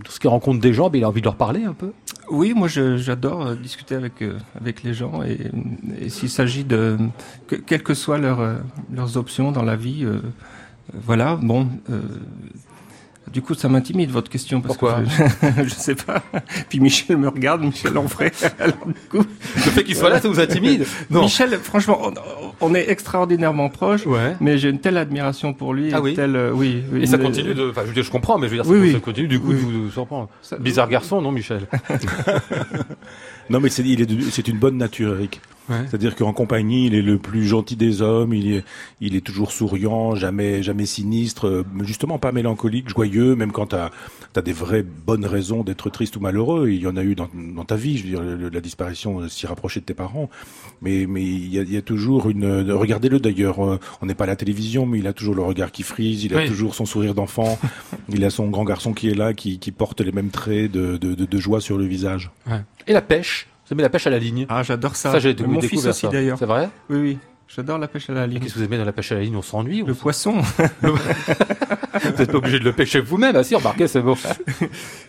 [0.05, 1.93] lorsqu'il rencontre des gens, ben, il a envie de leur parler un peu.
[2.31, 6.97] Oui, moi j'adore euh, discuter avec euh, avec les gens et, s'il s'agit de
[7.49, 8.55] que, quelles que soient leurs euh,
[8.95, 10.07] leurs options dans la vie,
[10.95, 11.37] voilà.
[11.37, 11.69] Bon,
[13.31, 14.61] du coup, ça m'intimide votre question.
[14.61, 16.23] Parce Pourquoi que je, je sais pas.
[16.69, 18.31] Puis Michel me regarde, Michel Onfray.
[18.59, 19.25] Alors, du coup,
[19.57, 20.85] le fait qu'il soit là, ça vous intimide?
[21.11, 21.23] Non.
[21.23, 22.15] Michel, franchement, on,
[22.61, 24.05] on est extraordinairement proches.
[24.07, 24.35] Ouais.
[24.41, 25.91] Mais j'ai une telle admiration pour lui.
[25.93, 26.15] Ah oui.
[26.15, 27.03] Telle, euh, oui, oui.
[27.03, 27.71] Et ça continue de.
[27.71, 28.93] Enfin, je veux dire, je comprends, mais je veux dire, Oui, ça, oui.
[28.95, 29.55] ça continue du coup Oui.
[29.55, 30.29] de vous vous surprendre.
[30.59, 31.67] Bizarre garçon, non, Michel?
[33.51, 35.41] Non, mais c'est il est de- c'est une bonne nature, Eric.
[35.71, 35.77] Ouais.
[35.89, 38.35] C'est-à-dire qu'en compagnie, il est le plus gentil des hommes.
[38.35, 38.65] Il est,
[39.01, 43.91] il est toujours souriant, jamais, jamais sinistre, euh, justement pas mélancolique, joyeux, même quand t'as
[44.37, 46.69] as des vraies bonnes raisons d'être triste ou malheureux.
[46.71, 49.21] Il y en a eu dans, dans ta vie, je veux dire, le- la disparition
[49.21, 50.29] euh, si rapprochée de tes parents.
[50.83, 52.45] Mais, mais il y a, il y a toujours une.
[52.45, 53.65] euh, Regardez-le d'ailleurs.
[53.65, 56.25] euh, On n'est pas à la télévision, mais il a toujours le regard qui frise.
[56.25, 56.47] Il a Oui.
[56.49, 57.59] toujours son sourire d'enfant.
[58.09, 60.97] il a son grand garçon qui est là, qui, qui porte les mêmes traits de,
[60.97, 62.31] de, de, de joie sur le visage.
[62.49, 62.61] Ouais.
[62.87, 63.47] Et la pêche?
[63.71, 65.13] Vous aimez la pêche à la ligne Ah, j'adore ça.
[65.13, 66.09] Ça, j'ai Mon fils aussi ça.
[66.09, 66.37] d'ailleurs.
[66.37, 66.69] C'est vrai?
[66.89, 67.19] Oui, oui.
[67.57, 68.39] J'adore la pêche à la ligne.
[68.41, 69.35] Qu'est-ce que vous aimez dans la pêche à la ligne?
[69.35, 70.41] On s'ennuie Le on- poisson.
[72.03, 74.17] Vous n'êtes pas obligé de le pêcher vous-même, ah si, remarquez, c'est bon.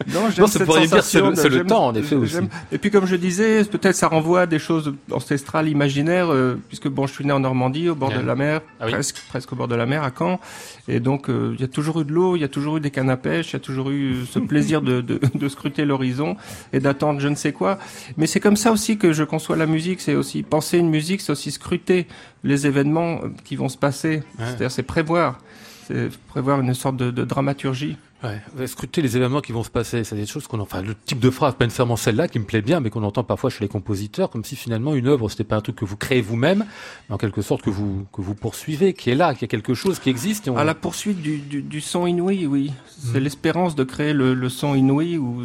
[0.07, 2.37] Non, Non, ça pourrait dire c'est le- temps, en effet, aussi.
[2.71, 6.87] Et puis comme je disais, peut-être ça renvoie à des choses ancestrales, imaginaires, euh, puisque
[6.89, 8.91] bon, je suis né en Normandie, au bord de la mer, Ah oui.
[8.93, 10.39] presque, presque au bord de la mer, à Caen.
[10.87, 12.79] Et donc, euh, il y a toujours eu de l'eau, il y a toujours eu
[12.81, 15.85] des cannes à pêche, il y a toujours eu ce plaisir de, de, de scruter
[15.85, 16.35] l'horizon
[16.73, 17.77] et d'attendre je ne sais quoi.
[18.17, 21.21] Mais c'est comme ça aussi que je conçois la musique, c'est aussi penser une musique,
[21.21, 22.07] c'est aussi scruter
[22.43, 24.23] les événements euh, qui vont se passer.
[24.37, 25.39] C'est-à-dire, c'est prévoir.
[25.87, 27.97] C'est prévoir une sorte de, de dramaturgie.
[28.23, 30.03] Ouais, scruté les événements qui vont se passer.
[30.03, 32.61] C'est des choses qu'on, enfin, le type de phrase, pas nécessairement celle-là, qui me plaît
[32.61, 35.55] bien, mais qu'on entend parfois chez les compositeurs, comme si finalement une œuvre, c'était pas
[35.55, 36.63] un truc que vous créez vous-même,
[37.09, 39.73] mais en quelque sorte que vous, que vous poursuivez, qui est là, qui a quelque
[39.73, 40.45] chose qui existe.
[40.47, 40.57] Et on...
[40.57, 42.71] À la poursuite du, du, du son inouï, oui.
[42.87, 43.23] C'est Mm.
[43.23, 45.41] l'espérance de créer le, le son inouï ou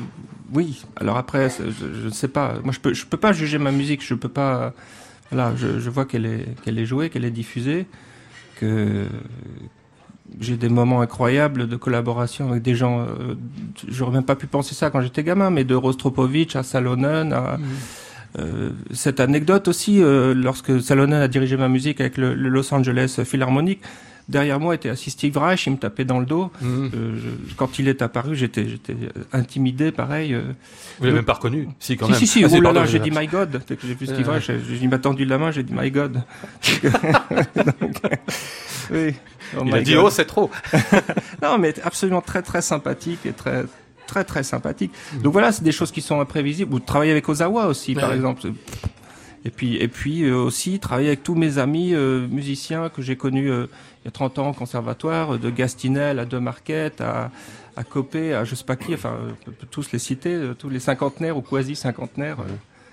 [0.52, 0.82] oui.
[0.96, 2.56] Alors après, je ne sais pas.
[2.62, 4.04] Moi, je peux, je peux pas juger ma musique.
[4.04, 4.74] Je peux pas.
[5.30, 7.86] Voilà, je, je vois qu'elle est, qu'elle est jouée, qu'elle est diffusée,
[8.56, 9.06] que
[10.40, 13.00] j'ai des moments incroyables de collaboration avec des gens.
[13.00, 13.34] Euh,
[13.88, 17.58] J'aurais même pas pu penser ça quand j'étais gamin, mais de Rostropovitch à Salonen, à
[18.38, 22.72] euh, cette anecdote aussi, euh, lorsque Salonen a dirigé ma musique avec le, le Los
[22.74, 23.80] Angeles Philharmonic,
[24.28, 26.50] derrière moi était assis Steve Reich, il me tapait dans le dos.
[26.60, 26.90] Mhm.
[26.94, 27.16] Euh,
[27.48, 28.96] je- quand il est apparu, j'étais j'étais
[29.32, 30.34] intimidé, pareil.
[30.34, 30.42] euh.
[30.98, 31.68] Vous l'avez même pas reconnu?
[31.78, 32.20] Si, quand si, même.
[32.20, 33.60] si, si, Ah, oh là là, j'ai dit My God.
[33.68, 34.32] J'ai vu Steve Euh.
[34.32, 34.50] Reich,
[34.82, 36.22] il m'a tendu la main, j'ai dit My God.
[36.82, 36.92] Donc,
[38.90, 39.14] oui.
[39.56, 40.04] Oh Il a dit, God.
[40.06, 40.50] oh, c'est trop.
[41.42, 43.64] Non, mais absolument très très sympathique et très
[44.06, 44.92] très très sympathique.
[45.22, 46.72] Donc voilà, c'est des choses qui sont imprévisibles.
[46.74, 48.42] Ou travailler avec Ozawa aussi, par exemple.
[49.44, 53.16] Et puis et puis euh, aussi travailler avec tous mes amis euh, musiciens que j'ai
[53.16, 53.66] connus euh,
[54.06, 57.30] il y a 30 ans au conservatoire, de Gastinel à De Marquette à
[57.78, 59.14] à Copé, à je sais pas qui, enfin
[59.48, 62.38] on peut tous les citer, euh, tous les cinquantenaires ou quasi cinquantenaires.
[62.40, 62.44] euh.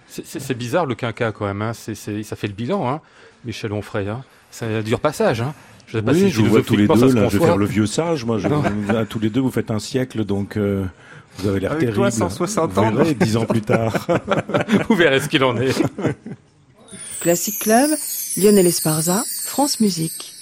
[0.10, 1.62] C'est- bizarre le quinquas quand même.
[1.62, 1.72] Hein.
[1.74, 3.00] C'est c'est- ça fait le bilan, hein.
[3.46, 4.10] Michel Onfray.
[4.10, 4.24] Hein.
[4.52, 5.40] C'est un dur passage.
[5.42, 5.54] Hein.
[5.88, 7.66] Je sais pas oui, si je vous vois tous les deux, je vais faire le
[7.68, 8.48] vieux sage, moi, je,
[8.98, 10.84] à tous les deux, vous faites un siècle, donc euh,
[11.38, 11.98] vous avez l'air Avec terrible.
[11.98, 12.92] toi, 160 Vous ans.
[12.92, 14.08] verrez, dix ans plus tard.
[14.90, 15.82] Vous verrez ce qu'il en est.
[17.22, 17.90] Classic Club,
[18.38, 20.33] Lionel Esparza, France Musique.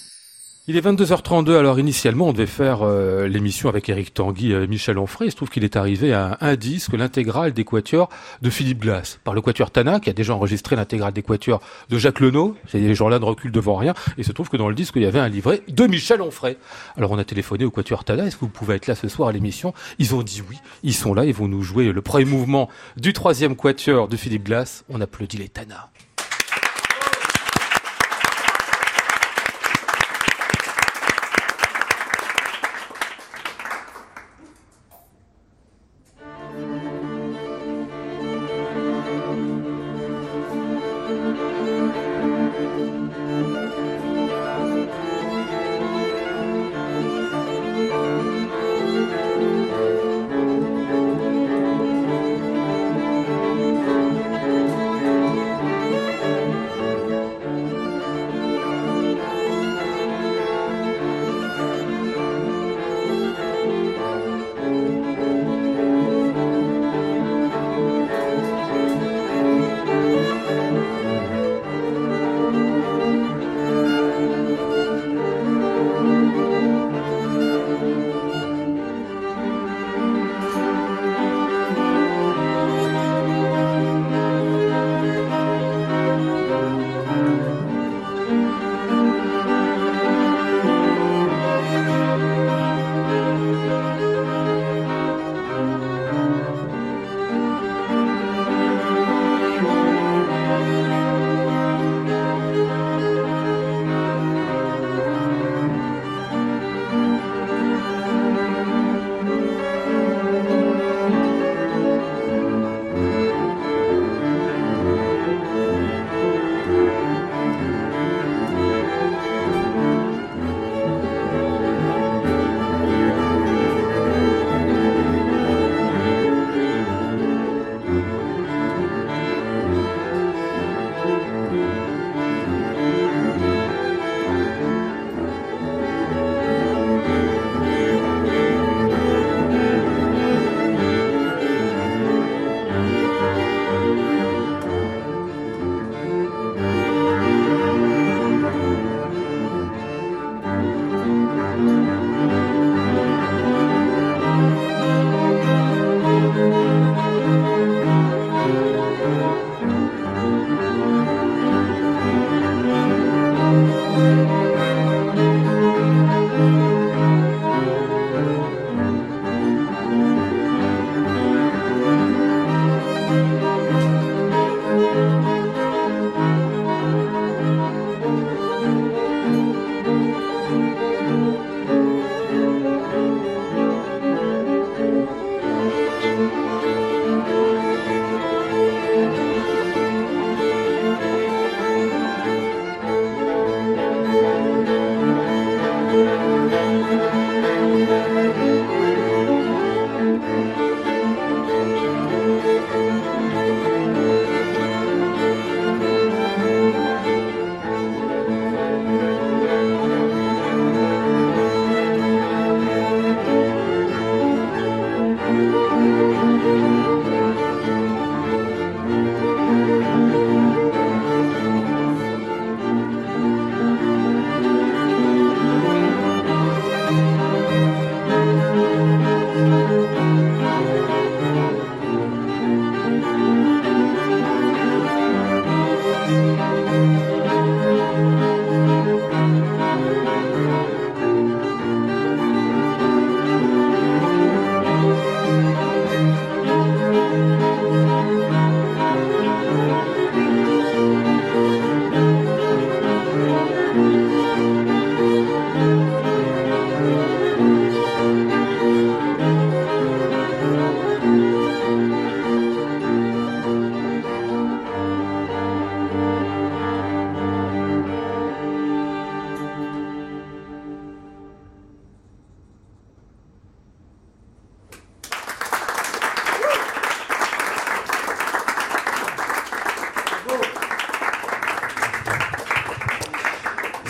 [0.67, 4.99] Il est 22h32, alors initialement on devait faire euh, l'émission avec Eric Tanguy et Michel
[4.99, 5.27] Onfray.
[5.27, 8.09] Il se trouve qu'il est arrivé à un disque, l'intégrale des quatuors
[8.43, 11.97] de Philippe Glass, par le quatuor Tana, qui a déjà enregistré l'intégrale des quatuors de
[11.97, 12.55] Jacques Lenot.
[12.67, 13.93] Ces gens-là ne reculent devant rien.
[14.17, 16.21] Et il se trouve que dans le disque, il y avait un livret de Michel
[16.21, 16.57] Onfray.
[16.95, 19.29] Alors on a téléphoné au quatuor Tana, est-ce que vous pouvez être là ce soir
[19.29, 19.73] à l'émission?
[19.97, 23.13] Ils ont dit oui, ils sont là, ils vont nous jouer le premier mouvement du
[23.13, 24.85] troisième quatuor de Philippe Glass.
[24.89, 25.89] On applaudit les Tana.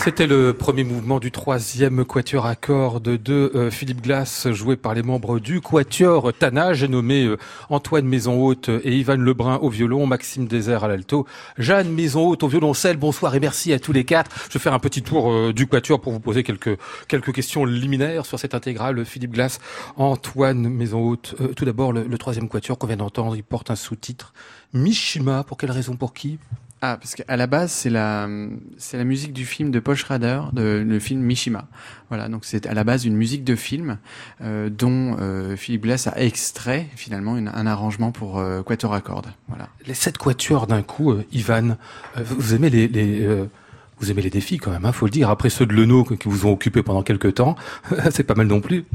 [0.04, 4.96] C'était le premier mouvement du troisième quatuor à cordes de euh, Philippe Glass, joué par
[4.96, 6.74] les membres du quatuor Tana.
[6.74, 7.38] J'ai nommé euh,
[7.70, 11.28] Antoine Maison-Haute et Ivan Lebrun au violon, Maxime Désert à l'alto,
[11.60, 12.98] Jeanne Maison-Haute au violoncelle.
[12.98, 14.32] Bonsoir et merci à tous les quatre.
[14.48, 17.64] Je vais faire un petit tour euh, du quatuor pour vous poser quelques, quelques questions
[17.64, 19.06] liminaires sur cette intégrale.
[19.06, 19.60] Philippe Glass,
[19.98, 21.36] Antoine Maison-Haute.
[21.56, 24.34] tout d'abord, le, troisième quatuor qu'on vient d'entendre, il porte un sous-titre.
[24.74, 26.40] Mishima, pour quelle raison, pour qui?
[26.84, 28.28] Ah, parce qu'à la base, c'est la,
[28.78, 31.68] c'est la musique du film de Paul Schrader, de, le film Mishima.
[32.10, 34.00] Voilà, donc c'est à la base une musique de film
[34.42, 39.02] euh, dont euh, Philippe Glass a extrait finalement une, un arrangement pour euh, quatuor à
[39.02, 39.28] cordes.
[39.48, 39.70] Voilà.
[39.86, 41.78] Les sept quatuors d'un coup, euh, Ivan,
[42.18, 43.46] euh, vous aimez les, les euh,
[44.00, 45.30] vous aimez les défis quand même, hein, faut le dire.
[45.30, 47.56] Après ceux de Leno qui vous ont occupé pendant quelques temps,
[48.10, 48.86] c'est pas mal non plus.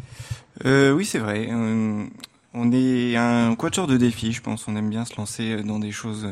[0.65, 1.49] Euh, oui, c'est vrai.
[2.53, 4.67] On est un quatuor de défis, je pense.
[4.67, 6.27] On aime bien se lancer dans des choses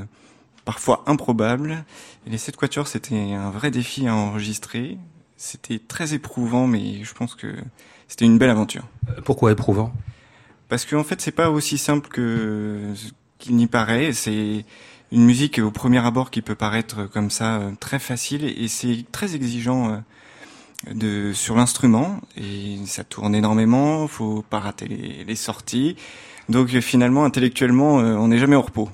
[0.65, 1.85] parfois improbables.
[2.27, 4.99] Et les sept quatuors, c'était un vrai défi à enregistrer.
[5.37, 7.55] C'était très éprouvant, mais je pense que
[8.09, 8.85] c'était une belle aventure.
[9.25, 9.93] Pourquoi éprouvant?
[10.69, 12.93] Parce qu'en fait, c'est pas aussi simple que
[13.39, 14.13] qu'il n'y paraît.
[14.13, 14.65] C'est
[15.13, 19.05] une musique au premier abord qui peut paraître comme ça euh, très facile et c'est
[19.13, 24.09] très exigeant euh, de sur l'instrument et ça tourne énormément.
[24.09, 25.97] Faut pas rater les, les sorties.
[26.49, 28.89] Donc euh, finalement, intellectuellement, on n'est jamais au repos.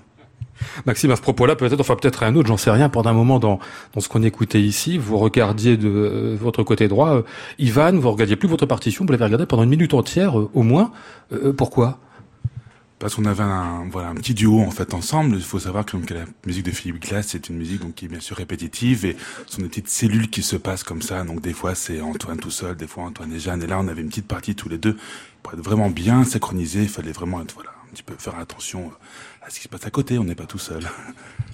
[0.86, 2.88] Maxime, à ce propos-là, peut-être, enfin peut-être un autre, j'en sais rien.
[2.88, 3.58] Pendant un moment, dans,
[3.98, 7.22] ce qu'on écoutait ici, vous regardiez de euh, votre côté droit, euh,
[7.58, 10.62] Ivan, vous regardiez plus votre partition, vous l'avez regardé pendant une minute entière, euh, au
[10.62, 10.92] moins.
[11.56, 11.98] Pourquoi?
[13.00, 15.36] Parce qu'on avait un, petit duo en fait ensemble.
[15.36, 18.20] Il faut savoir que, la musique de Philippe Glass, c'est une musique qui est bien
[18.20, 21.24] sûr répétitive et ce sont des petites cellules qui se passent comme ça.
[21.24, 23.62] Donc des fois c'est Antoine tout seul, des fois Antoine et Jeanne.
[23.62, 24.98] Et là on avait une petite partie tous les deux
[25.42, 26.82] pour être vraiment bien synchronisé.
[26.82, 28.92] Il fallait vraiment être voilà un petit peu faire attention
[29.42, 30.18] à ce qui se passe à côté.
[30.18, 30.82] On n'est pas tout seul.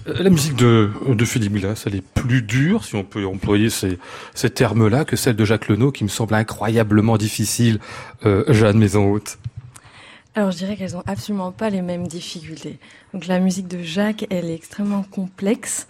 [0.07, 3.69] Euh, La musique de, de Philippe Glass, elle est plus dure, si on peut employer
[3.69, 3.99] ces,
[4.33, 7.79] ces termes-là, que celle de Jacques Lenot, qui me semble incroyablement difficile,
[8.25, 9.37] euh, Jeanne Maison-Haute.
[10.35, 12.77] Alors je dirais qu'elles ont absolument pas les mêmes difficultés.
[13.11, 15.87] Donc la musique de Jacques, elle est extrêmement complexe.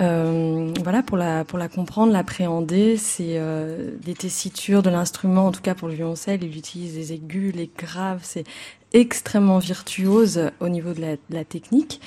[0.00, 5.46] Euh, voilà, pour la pour la comprendre, l'appréhender, c'est euh, des tessitures de l'instrument.
[5.46, 8.20] En tout cas pour le violoncelle, il utilise les aigus, les graves.
[8.22, 8.44] C'est
[8.92, 12.00] extrêmement virtuose au niveau de la, de la technique.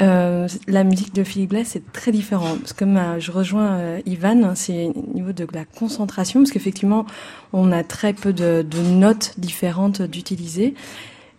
[0.00, 2.56] Euh, la musique de Philippe Glass c'est très différent.
[2.58, 7.06] Parce que euh, je rejoins euh, Ivan, c'est au niveau de la concentration, parce qu'effectivement,
[7.52, 10.74] on a très peu de, de notes différentes d'utiliser.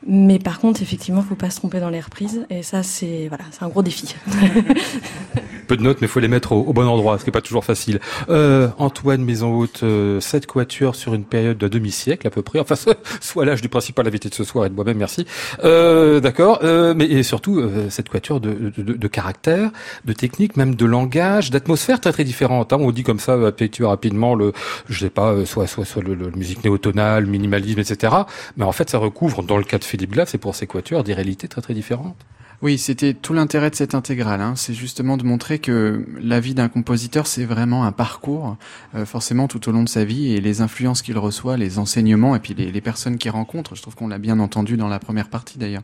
[0.06, 2.46] Mais par contre, effectivement, faut pas se tromper dans les reprises.
[2.50, 4.16] Et ça, c'est voilà, c'est un gros défi.
[5.68, 7.66] Peu de notes, mais faut les mettre au, bon endroit, ce qui n'est pas toujours
[7.66, 8.00] facile.
[8.30, 12.60] Euh, Antoine Maison-Haute, euh, sept quatuors sur une période de demi-siècle à peu près.
[12.60, 12.76] Enfin,
[13.22, 15.26] soit l'âge du principal invité de ce soir et de moi-même, merci.
[15.64, 16.60] Euh, D'accord.
[16.64, 19.72] Euh, mais et surtout, euh, cette quatuor de, de, de, caractère,
[20.06, 22.74] de technique, même de langage, d'atmosphère très très différente.
[22.74, 22.78] Hein.
[22.80, 24.54] On dit comme ça, appétit rapidement, le,
[24.90, 28.14] je sais pas, euh, soit soit soit le, le musique néotonale, minimalisme, etc.
[28.58, 31.04] Mais en fait, ça recouvre, dans le cas de Philippe Glass et pour ses quatuors,
[31.04, 32.18] des réalités très très différentes.
[32.64, 34.40] Oui, c'était tout l'intérêt de cette intégrale.
[34.40, 34.54] Hein.
[34.56, 38.56] C'est justement de montrer que la vie d'un compositeur, c'est vraiment un parcours,
[38.96, 42.38] euh, forcément tout au long de sa vie, et les influences qu'il reçoit, les enseignements,
[42.38, 43.76] et puis les, personnes qu'il rencontre.
[43.76, 45.84] Je trouve qu'on l'a bien entendu dans la première partie d'ailleurs.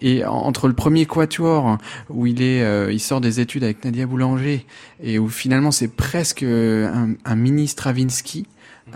[0.00, 1.76] Et en- entre le premier quatuor,
[2.08, 4.64] où il est, euh, il sort des études avec Nadia Boulanger,
[5.02, 8.46] et où finalement c'est presque euh, un, un mini Stravinsky.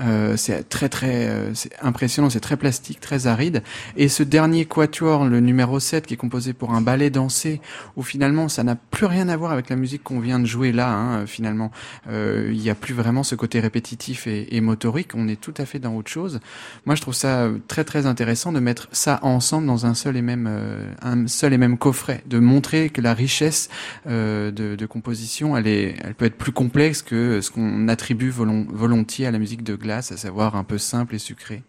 [0.01, 3.63] Euh, c'est très très euh, impressionnant, c'est très plastique, très aride.
[3.97, 7.61] Et ce dernier quatuor, le numéro 7, qui est composé pour un ballet dansé,
[7.97, 10.73] où finalement ça n'a plus rien à voir avec la musique qu'on vient de jouer
[10.73, 10.91] là.
[10.93, 11.71] Hein, finalement,
[12.09, 15.15] euh, il n'y a plus vraiment ce côté répétitif et, et motorique.
[15.15, 16.41] On est tout à fait dans autre chose.
[16.87, 20.17] Moi, je trouve ça euh, très très intéressant de mettre ça ensemble dans un seul
[20.17, 23.69] et même euh, un seul et même coffret, de montrer que la richesse
[24.07, 28.31] euh, de, de composition, elle est, elle peut être plus complexe que ce qu'on attribue
[28.31, 31.63] volon- volontiers à la musique de à savoir un peu simple et sucré.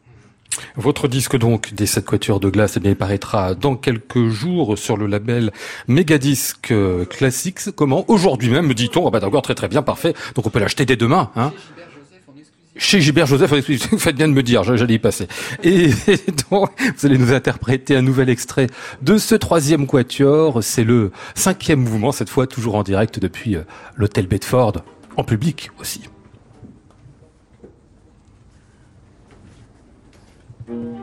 [0.75, 4.97] Votre disque donc des sept quatuors de glace, eh il paraîtra dans quelques jours sur
[4.97, 5.51] le label
[5.87, 6.73] Megadisc
[7.09, 7.71] Classics.
[7.75, 9.07] Comment Aujourd'hui même, me dit-on.
[9.07, 10.13] Ah bah d'accord, très très bien, parfait.
[10.35, 11.31] Donc on peut l'acheter dès demain.
[11.35, 11.53] Hein
[12.79, 13.53] chez Gilbert Joseph,
[13.91, 15.27] vous faites bien de me dire, j'allais y passer.
[15.63, 15.89] Et,
[16.49, 18.67] donc, vous allez nous interpréter un nouvel extrait
[19.01, 20.63] de ce troisième quatuor.
[20.63, 23.63] C'est le cinquième mouvement, cette fois toujours en direct depuis euh,
[23.95, 24.81] l'hôtel Bedford,
[25.17, 26.01] en public aussi.
[30.69, 30.98] Mm-hmm.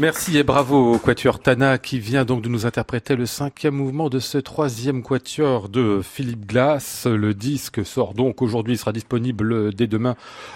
[0.00, 4.08] Merci et bravo au Quatuor Tana qui vient donc de nous interpréter le cinquième mouvement
[4.08, 7.08] de ce troisième Quatuor de Philippe Glass.
[7.10, 10.14] Le disque sort donc aujourd'hui, il sera disponible dès demain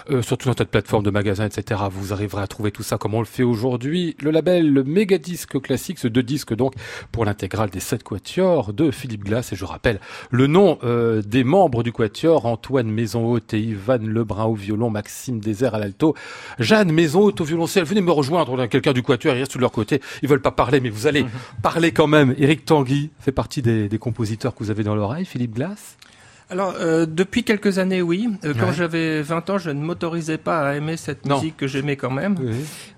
[0.09, 1.81] euh, sur tout un tas de plateformes de magasins, etc.
[1.91, 4.15] Vous arriverez à trouver tout ça comme on le fait aujourd'hui.
[4.21, 4.83] Le label le
[5.17, 6.73] Disque Classique, ce deux disques donc
[7.11, 9.53] pour l'intégrale des sept Quatuors de Philippe Glass.
[9.53, 9.99] Et je rappelle
[10.31, 15.39] le nom euh, des membres du Quatuor, Antoine Maison-Haute et Ivan Lebrun au violon, Maxime
[15.39, 16.15] Désert à l'alto,
[16.59, 17.83] Jeanne Maison-Haute au violoncelle.
[17.83, 20.01] Venez me rejoindre, quelqu'un du Quatuor ils restent de leur côté.
[20.21, 21.29] Ils veulent pas parler, mais vous allez mhm.
[21.61, 22.35] parler quand même.
[22.37, 25.25] Eric Tanguy fait partie des, des compositeurs que vous avez dans l'oreille.
[25.25, 25.97] Philippe Glass?
[26.53, 28.29] Alors, euh, depuis quelques années, oui.
[28.45, 31.95] Euh, quand j'avais 20 ans, je ne m'autorisais pas à aimer cette musique que j'aimais
[31.95, 32.37] quand même.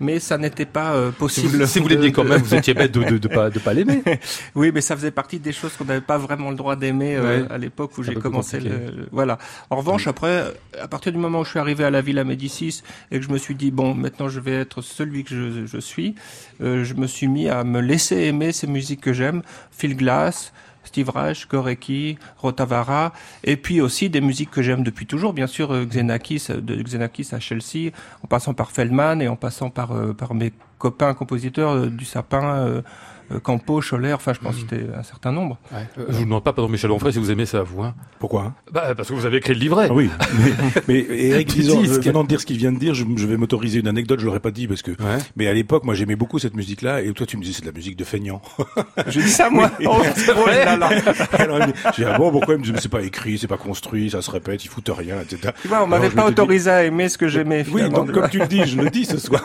[0.01, 1.66] Mais ça n'était pas euh, possible.
[1.66, 4.03] Si vous, l'aimiez quand même, vous étiez bête de ne de, pas, de pas l'aimer.
[4.56, 7.16] oui, mais ça faisait partie des choses qu'on n'avait pas vraiment le droit d'aimer
[7.49, 8.60] à l'époque où j'ai commencé.
[8.60, 9.38] Le, voilà.
[9.70, 12.84] En revanche, après, à partir du moment où je suis arrivé à la Villa Médicis
[13.10, 15.80] et que je me suis dit, bon, maintenant je vais être celui que je, je
[15.80, 16.16] suis,
[16.60, 19.43] je me suis mis à me laisser aimer ces musiques que j'aime.
[19.72, 20.51] Phil Glass,
[20.96, 21.12] Steve
[22.38, 23.12] Rotavara,
[23.43, 26.82] et puis aussi des musiques que j'aime depuis toujours, bien sûr euh, Xenakis, euh, de
[26.82, 27.91] Xenakis à Chelsea,
[28.24, 32.84] en passant par Feldman et en passant par, euh, par mes copains compositeurs du Sapin,
[33.44, 35.58] Campo, Scholler, enfin je pense que c'était un certain nombre.
[35.72, 35.80] Ouais.
[35.98, 37.82] Euh, je vous demande pas, pardon, Michel Onfray, si vous aimez ça, vous.
[37.84, 37.94] Hein.
[38.20, 38.54] Pourquoi?
[38.72, 39.88] Bah, Parce que vous avez écrit le livret.
[39.90, 40.10] Ah oui,
[40.88, 43.38] mais, mais Eric, disons, venant de dire ce qu'il vient de dire, je, je vais
[43.38, 44.92] m'autoriser une anecdote, je l'aurais pas dit parce que.
[44.92, 45.18] Ouais.
[45.36, 47.68] Mais à l'époque, moi, j'aimais beaucoup cette musique-là, et toi, tu me dis c'est de
[47.68, 48.42] la musique de feignant.
[49.08, 49.70] J'ai dit ça moi.
[49.80, 49.88] Oui.
[49.90, 50.66] Oh, c'est vrai.
[50.66, 50.90] là, là.
[51.34, 51.60] Alors,
[51.96, 54.10] j'ai dit, ah bon, pourquoi il me dit, mais c'est pas écrit, c'est pas construit,
[54.10, 55.54] ça se répète, ils foutent rien, etc.
[55.62, 57.66] Tu vois, on m'avait pas autorisé à aimer ce que j'aimais.
[57.72, 59.44] Oui, donc comme tu le dis, je le dis ce soir.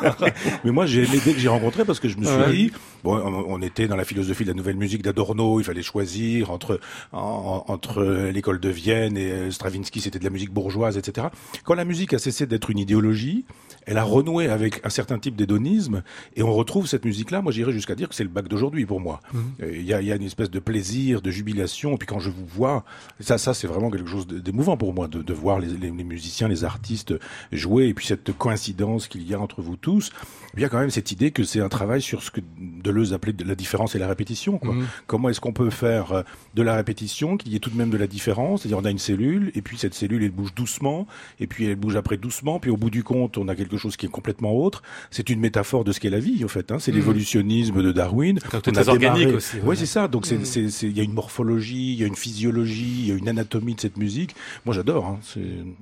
[0.64, 2.52] Mais moi, j'ai aimé dès que j'ai rencontré parce que je me suis Ouais.
[2.52, 2.72] dit,
[3.04, 3.16] bon,
[3.48, 6.80] on était dans la philosophie de la nouvelle musique d'Adorno, il fallait choisir entre
[7.12, 11.28] en- entre l'école de Vienne et euh, Stravinsky, c'était de la musique bourgeoise, etc.
[11.64, 13.44] Quand la musique a cessé d'être une idéologie,
[13.86, 16.02] elle a renoué avec un certain type d'hédonisme
[16.36, 17.42] et on retrouve cette musique-là.
[17.42, 19.20] Moi, j'irais jusqu'à dire que c'est le bac d'aujourd'hui pour moi.
[19.62, 21.94] Euh, Il y, a, il y a une espèce de plaisir, de jubilation.
[21.94, 22.84] Et puis quand je vous vois,
[23.20, 26.04] ça, ça, c'est vraiment quelque chose d'émouvant pour moi de, de voir les, les- les
[26.04, 27.14] musiciens, les artistes
[27.52, 27.88] jouer.
[27.88, 30.10] Et puis cette coïncidence qu'il y a entre vous tous.
[30.54, 33.12] Il y a quand même cette idée que c'est un travail sur ce que Deleuze
[33.12, 34.58] appelait de la différence et la répétition.
[34.58, 34.74] Quoi.
[34.74, 34.86] Mhm.
[35.06, 36.22] Comment est-ce qu'on peut faire euh,
[36.54, 38.62] de la répétition, qu'il y ait tout de même de la différence?
[38.62, 41.06] C'est-à-dire on a une cellule, et puis cette cellule, elle bouge doucement,
[41.38, 43.96] et puis elle bouge après doucement, puis au bout du compte, on a quelque chose
[43.96, 44.82] qui est complètement autre.
[45.10, 46.70] C'est une métaphore de ce qu'est la vie, en fait.
[46.72, 46.76] Hein.
[46.78, 46.98] C'est Mhm.
[46.98, 48.38] l'évolutionnisme de Darwin.
[48.50, 49.76] Quand c'est On a très organique démarré- aussi, Oui, ouais.
[49.76, 50.08] c'est ça.
[50.08, 53.12] Donc c'est- c'est- il y a une morphologie, il y a une physiologie, il y
[53.12, 54.34] a une anatomie de cette musique.
[54.66, 55.06] Moi, j'adore.
[55.06, 55.18] Hein.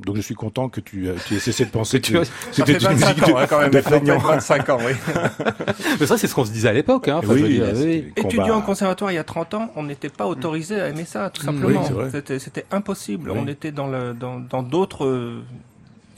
[0.05, 2.19] Donc je suis content que tu, euh, tu aies cessé de penser Que que, tu
[2.19, 3.71] as- Ça c'était une 25 musique ans, hein, quand même.
[3.71, 4.19] de maintenant, feignant.
[4.19, 4.93] 25 ans, oui.
[6.01, 7.09] Mais ça, c'est ce qu'on se disait à l'époque.
[7.09, 7.17] Hein.
[7.19, 8.05] Enfin, Oui, dire, oui.
[8.17, 11.31] Étudiant au conservatoire il y a 30 ans, on n'était pas autorisé à aimer ça,
[11.31, 11.47] tout Mm.
[11.47, 11.83] simplement.
[11.93, 12.21] Oui.
[12.39, 13.31] C'était impossible.
[13.31, 13.39] Oui.
[13.43, 15.39] On était dans le dans dans d'autres.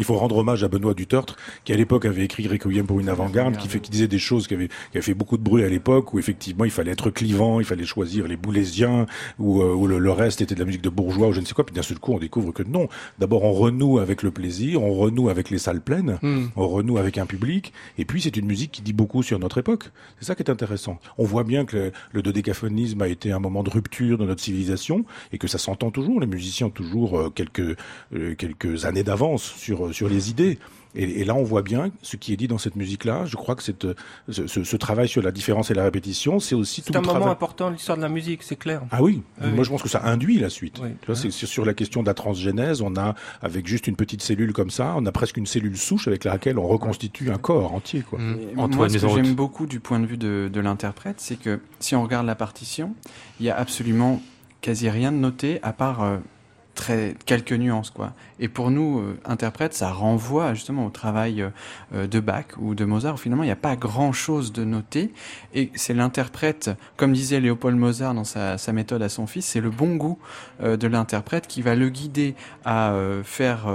[0.00, 3.00] Euh, Il faut rendre hommage à Benoît Dutertre, qui à l'époque avait écrit Requiem pour
[3.00, 5.42] une avant-garde, qui, fait, qui disait des choses qui avaient, qui avaient fait beaucoup de
[5.42, 9.06] bruit à l'époque, où effectivement il fallait être clivant, il fallait choisir les boulésiens,
[9.38, 11.44] ou euh, où le, le reste était de la musique de bourgeois, ou je ne
[11.44, 11.64] sais quoi.
[11.64, 12.88] Puis d'un seul coup, on découvre que non.
[13.18, 16.46] D'abord, on renoue avec le plaisir, on renoue avec les salles pleines, Mm.
[16.56, 19.58] on renoue avec un public, et puis c'est une musique qui dit beaucoup sur notre
[19.58, 19.90] époque.
[20.18, 20.98] C'est ça qui est intéressant.
[21.18, 24.42] On voit bien que le, le dodécaphonisme a été un moment de rupture dans notre
[24.42, 26.20] civilisation, et que ça s'entend toujours.
[26.20, 27.76] Les musiciens ont toujours euh, quelques,
[28.14, 30.58] euh, quelques années d'avance sur, sur les idées.
[30.96, 33.24] Et, et là, on voit bien ce qui est dit dans cette musique-là.
[33.24, 33.86] Je crois que cette,
[34.28, 37.00] ce, ce- ce travail sur la différence et la répétition, c'est aussi tout C'est un
[37.00, 37.32] le moment travail.
[37.32, 38.82] important de l'histoire de la musique, c'est clair.
[38.90, 39.52] Ah oui, Oui.
[39.52, 40.80] moi je pense que ça induit la suite.
[40.82, 40.88] Oui.
[41.00, 43.94] Tu vois, c'est c'est sur la question de la transgénèse, on a avec juste une
[43.94, 47.38] petite cellule comme ça, on a presque une cellule souche avec laquelle on reconstitue un
[47.38, 48.00] corps entier.
[48.00, 48.18] Quoi.
[48.18, 48.38] Mm.
[48.40, 51.38] Et Antoine Moi, ce que j'aime beaucoup du point de vue de, de l'interprète, c'est
[51.38, 52.96] que si on regarde la partition,
[53.38, 54.20] il y a absolument
[54.60, 56.16] quasi rien de noté à part euh,
[56.74, 58.12] très quelques nuances, quoi.
[58.40, 61.50] Et pour nous, euh, interprètes, ça renvoie justement au travail euh,
[61.94, 63.14] euh, de Bach ou de Mozart.
[63.14, 65.12] où Finalement, il n'y a pas grand-chose de noté,
[65.54, 69.60] et c'est l'interprète, comme disait Léopold Mozart dans sa, sa méthode à son fils, c'est
[69.60, 70.18] le bon goût
[70.62, 72.34] euh, de l'interprète qui va le guider
[72.64, 73.66] à faire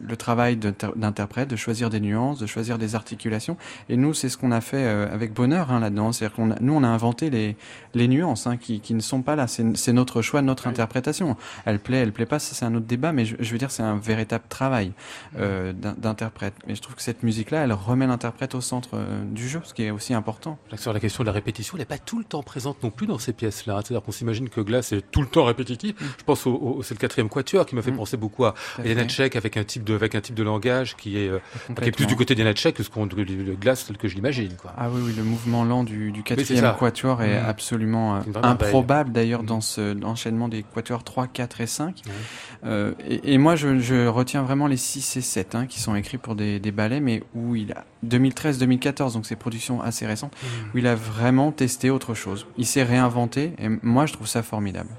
[0.00, 3.56] le travail d'inter- d'interprète, de choisir des nuances, de choisir des articulations.
[3.88, 6.12] Et nous, c'est ce qu'on a fait avec bonheur hein, là-dedans.
[6.12, 7.56] C'est-à-dire qu'on nous, on a inventé les,
[7.94, 9.46] les nuances hein, qui, qui ne sont pas là.
[9.48, 11.36] C'est notre choix, notre interprétation.
[11.64, 13.82] Elle plaît, elle plaît pas, c'est un autre débat, mais je, je veux dire, c'est
[13.82, 14.92] un véritable travail
[15.38, 16.54] euh, d'in- d'interprète.
[16.66, 19.74] Mais je trouve que cette musique-là, elle remet l'interprète au centre euh, du jeu, ce
[19.74, 20.58] qui est aussi important.
[20.76, 23.06] Sur la question de la répétition, elle n'est pas tout le temps présente non plus
[23.06, 23.80] dans ces pièces-là.
[23.84, 25.94] C'est-à-dire qu'on s'imagine que Glass est tout le temps répétitif.
[26.18, 27.96] Je pense au, au- c'est le quatrième quatuor qui m'a fait Mm.
[27.96, 28.88] penser beaucoup à fait.
[28.88, 31.38] Janacek avec un type de, avec un type de langage qui est, euh,
[31.80, 34.52] qui est plus du côté d'Janacek que ce qu'on, Glass tel que je l'imagine.
[34.76, 37.46] Ah oui, oui, le mouvement lent du, du quatrième quatuor est Mm.
[37.46, 39.46] absolument euh, improbable d'ailleurs Mm.
[39.46, 42.02] dans ce enchaînement des quatuors 3, 4 et 5.
[42.64, 45.94] Euh, et, et moi, je, je retiens vraiment les 6 et 7 hein, qui sont
[45.94, 50.34] écrits pour des, des ballets, mais où il a 2013-2014, donc c'est productions assez récentes,
[50.74, 52.46] où il a vraiment testé autre chose.
[52.58, 54.90] Il s'est réinventé, et moi, je trouve ça formidable.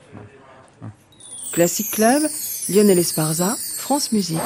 [1.52, 2.24] Classic Club,
[2.70, 4.40] Lionel Esparza, France Musique.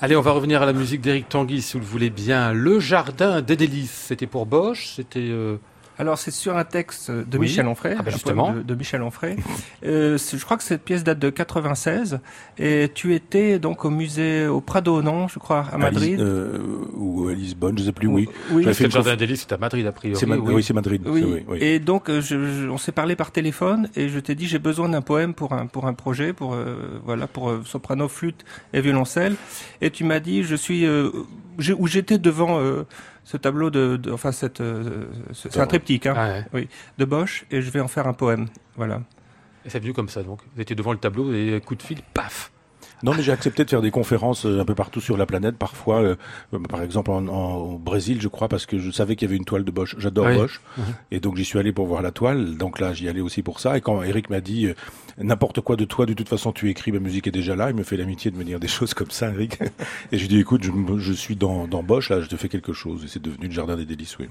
[0.00, 2.52] Allez, on va revenir à la musique d'Éric Tanguy, si vous le voulez bien.
[2.52, 5.20] Le jardin des délices, c'était pour Bosch, c'était...
[5.20, 5.56] euh,
[5.98, 7.46] Alors c'est sur un texte de Oui.
[7.46, 8.52] Michel Onfray, Ah bah justement.
[8.52, 9.36] de, de Michel Onfray.
[9.84, 12.18] euh, je crois que cette pièce date de 96
[12.58, 16.18] et tu étais donc au musée au Prado, non Je crois à Madrid.
[16.20, 16.58] À euh,
[16.94, 18.28] ou à Lisbonne, je sais plus, oui.
[18.50, 18.64] Oui.
[18.74, 20.26] Fait le jardin conf- des délices, c'est à Madrid, a priori.
[20.26, 20.54] Ma- oui.
[20.54, 21.02] oui, c'est Madrid.
[21.06, 21.22] Oui.
[21.24, 21.58] oui, oui.
[21.60, 24.58] Et donc euh, je, je- on s'est parlé par téléphone et je t'ai dit j'ai
[24.58, 28.44] besoin d'un poème pour un pour un projet pour euh, voilà pour euh, soprano, flûte
[28.72, 29.36] et violoncelle
[29.80, 31.10] et tu m'as dit je suis euh,
[31.58, 32.82] j'ai- où j'étais devant euh,
[33.24, 36.68] ce tableau de, de- enfin cette euh, ce- c'est un triptyque hein, Ah ouais.
[36.98, 38.46] de Bosch et je vais en faire un poème
[38.76, 39.00] voilà.
[39.66, 40.40] Et c'est venu comme ça, donc.
[40.54, 42.52] Vous étiez devant le tableau et coup de fil, paf
[43.04, 45.56] Non, mais j'ai accepté de faire des conférences euh, un peu partout sur la planète,
[45.56, 46.16] parfois, euh,
[46.54, 49.30] euh, par exemple en, en- au Brésil, je crois, parce que je savais qu'il y
[49.30, 49.94] avait une toile de Bosch.
[49.98, 50.36] J'adore Oui.
[50.36, 50.84] Bosch, Mhm.
[51.12, 52.56] et donc j'y suis allé pour voir la toile.
[52.56, 53.76] Donc là, j'y allais aussi pour ça.
[53.76, 54.74] Et quand Eric m'a dit euh,
[55.18, 57.76] n'importe quoi de toi, de toute façon, tu écris, ma musique est déjà là, il
[57.76, 59.58] me fait l'amitié de me dire des choses comme ça, Eric.
[60.10, 62.72] et j'ai dit écoute, je, je suis dans, dans Bosch, là, je te fais quelque
[62.72, 63.04] chose.
[63.04, 64.28] Et c'est devenu le jardin des délices, oui.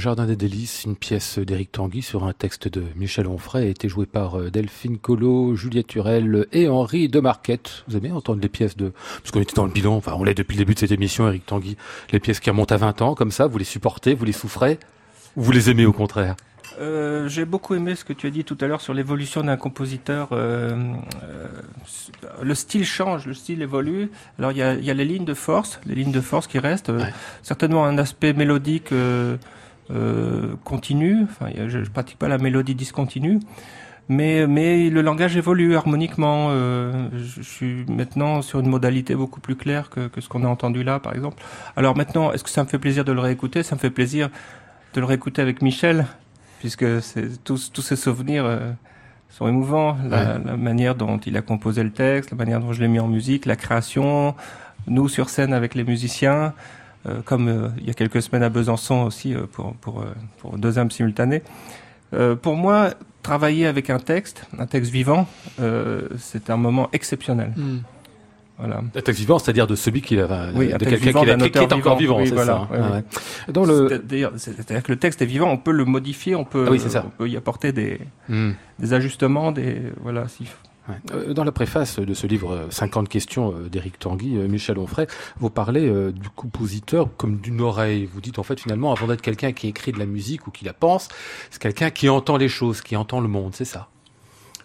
[0.00, 3.88] Jardin des Délices, une pièce d'Éric Tanguy sur un texte de Michel Onfray, a été
[3.88, 7.84] joué par euh, Delphine Collot, Juliette Turel et Henri de Marquette.
[7.86, 8.92] Vous avez entendu les pièces de...
[9.22, 11.28] Parce qu'on était dans le bilan, enfin on l'est depuis le début de cette émission,
[11.28, 11.76] Éric Tanguy.
[12.12, 14.78] Les pièces qui remontent à 20 ans, comme ça, vous les supportez, vous les souffrez
[15.36, 16.34] Ou vous les aimez au contraire?
[16.80, 19.56] Euh, J'ai beaucoup aimé ce que tu as dit tout à l'heure sur l'évolution d'un
[19.56, 20.28] compositeur.
[20.32, 20.70] Euh,
[21.22, 21.46] euh,
[22.42, 24.10] le style change, le style évolue.
[24.38, 26.58] Alors il y a, y a, les lignes de force, les lignes de force qui
[26.58, 26.88] restent.
[26.88, 27.12] Ouais.
[27.42, 28.94] Certainement un aspect mélodique
[29.92, 31.24] euh, continue.
[31.24, 33.40] Enfin, je, je pratique pas la mélodie discontinue.
[34.08, 36.48] Mais, mais le langage évolue harmoniquement.
[36.50, 40.44] Euh, je, je, suis maintenant sur une modalité beaucoup plus claire que, que ce qu'on
[40.44, 41.40] a entendu là, par exemple.
[41.76, 43.62] Alors maintenant, est-ce que ça me fait plaisir de le réécouter?
[43.62, 44.28] Ça me fait plaisir
[44.94, 46.06] de le réécouter avec Michel,
[46.58, 46.84] puisque
[47.44, 48.72] tous, tous ces souvenirs euh,
[49.28, 49.96] sont émouvants.
[50.08, 50.44] La, ouais.
[50.44, 53.06] la, manière dont il a composé le texte, la manière dont je l'ai mis en
[53.06, 54.34] musique, la création,
[54.88, 56.52] nous sur scène avec les musiciens.
[57.06, 60.04] Euh, comme euh, il y a quelques semaines à Besançon aussi euh, pour, pour,
[60.38, 61.42] pour deuxième simultané.
[62.42, 62.90] pour moi,
[63.22, 65.26] travailler avec un texte, un texte vivant,
[66.18, 67.52] c'est un moment exceptionnel.
[67.56, 67.78] Mm.
[68.58, 68.82] Voilà.
[68.94, 71.96] Un texte vivant, c'est-à-dire de celui qui a, oui, de quelqu'un qui, qui, est encore
[71.96, 72.68] vivant, oui, c'est voilà, ça.
[72.70, 73.52] Oui, ah, ouais.
[73.54, 74.02] Dans le,
[74.36, 77.04] c'est-à-dire que le texte est vivant, on peut le modifier, on peut, ah oui, ça.
[77.06, 78.50] on peut y apporter des, mm.
[78.78, 80.28] des ajustements, des voilà.
[80.28, 80.44] Si.
[81.34, 85.06] Dans la préface de ce livre 50 questions d'Éric Tanguy, Michel Onfray,
[85.38, 88.08] vous parlez du compositeur comme d'une oreille.
[88.12, 90.64] Vous dites en fait finalement, avant d'être quelqu'un qui écrit de la musique ou qui
[90.64, 91.08] la pense,
[91.50, 93.88] c'est quelqu'un qui entend les choses, qui entend le monde, c'est ça?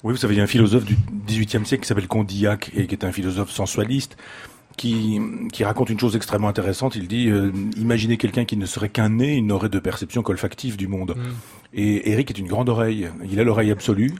[0.05, 0.95] Oui, vous savez, il y a un philosophe du
[1.25, 4.17] XVIIIe siècle qui s'appelle Condillac et qui est un philosophe sensualiste.
[4.77, 5.21] Qui,
[5.53, 6.97] qui raconte une chose extrêmement intéressante.
[6.97, 10.75] Il dit euh, imaginez quelqu'un qui ne serait qu'un nez, il n'aurait de perception qu'olfactive
[10.75, 11.15] du monde.
[11.15, 11.21] Mm.
[11.77, 13.09] Et Eric est une grande oreille.
[13.29, 14.13] Il a l'oreille absolue.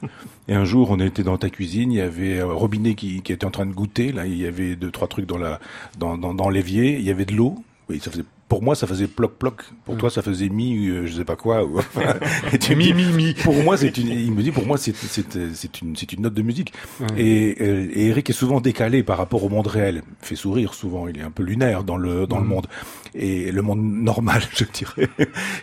[0.49, 3.31] Et un jour, on était dans ta cuisine, il y avait un robinet qui, qui
[3.31, 4.11] était en train de goûter.
[4.11, 5.59] Là, il y avait deux, trois trucs dans la,
[5.97, 6.97] dans, dans, dans l'évier.
[6.97, 7.63] Il y avait de l'eau.
[7.89, 9.63] Oui, ça faisait pour moi, ça faisait ploc ploc.
[9.85, 9.97] Pour mmh.
[9.97, 11.65] toi, ça faisait mi, euh, je sais pas quoi.
[11.65, 12.13] Ou, enfin,
[12.75, 13.33] mi, mi, mi.
[13.33, 14.07] Pour moi, c'est une.
[14.07, 16.71] Il me dit, pour moi, c'est c'est c'est une c'est une note de musique.
[16.99, 17.05] Mmh.
[17.17, 20.03] Et, et Eric est souvent décalé par rapport au monde réel.
[20.21, 21.07] Il fait sourire souvent.
[21.07, 22.43] Il est un peu lunaire dans le dans mmh.
[22.43, 22.67] le monde
[23.15, 25.09] et le monde normal, je dirais.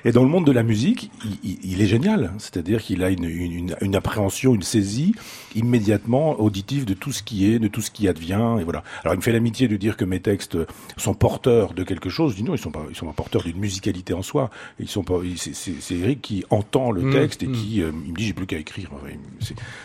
[0.05, 1.11] Et dans le monde de la musique,
[1.45, 2.33] il, il est génial.
[2.39, 5.15] C'est-à-dire qu'il a une, une une appréhension, une saisie
[5.55, 8.57] immédiatement auditive de tout ce qui est, de tout ce qui advient.
[8.61, 8.83] Et voilà.
[9.03, 10.57] Alors, il me fait l'amitié de dire que mes textes
[10.97, 12.33] sont porteurs de quelque chose.
[12.33, 14.51] Je dis non, ils sont pas, ils sont pas porteurs d'une musicalité en soi.
[14.79, 15.21] Ils sont pas.
[15.37, 17.83] C'est Eric qui entend le texte mmh, et qui, mmh.
[17.83, 18.91] euh, il me dit, j'ai plus qu'à écrire.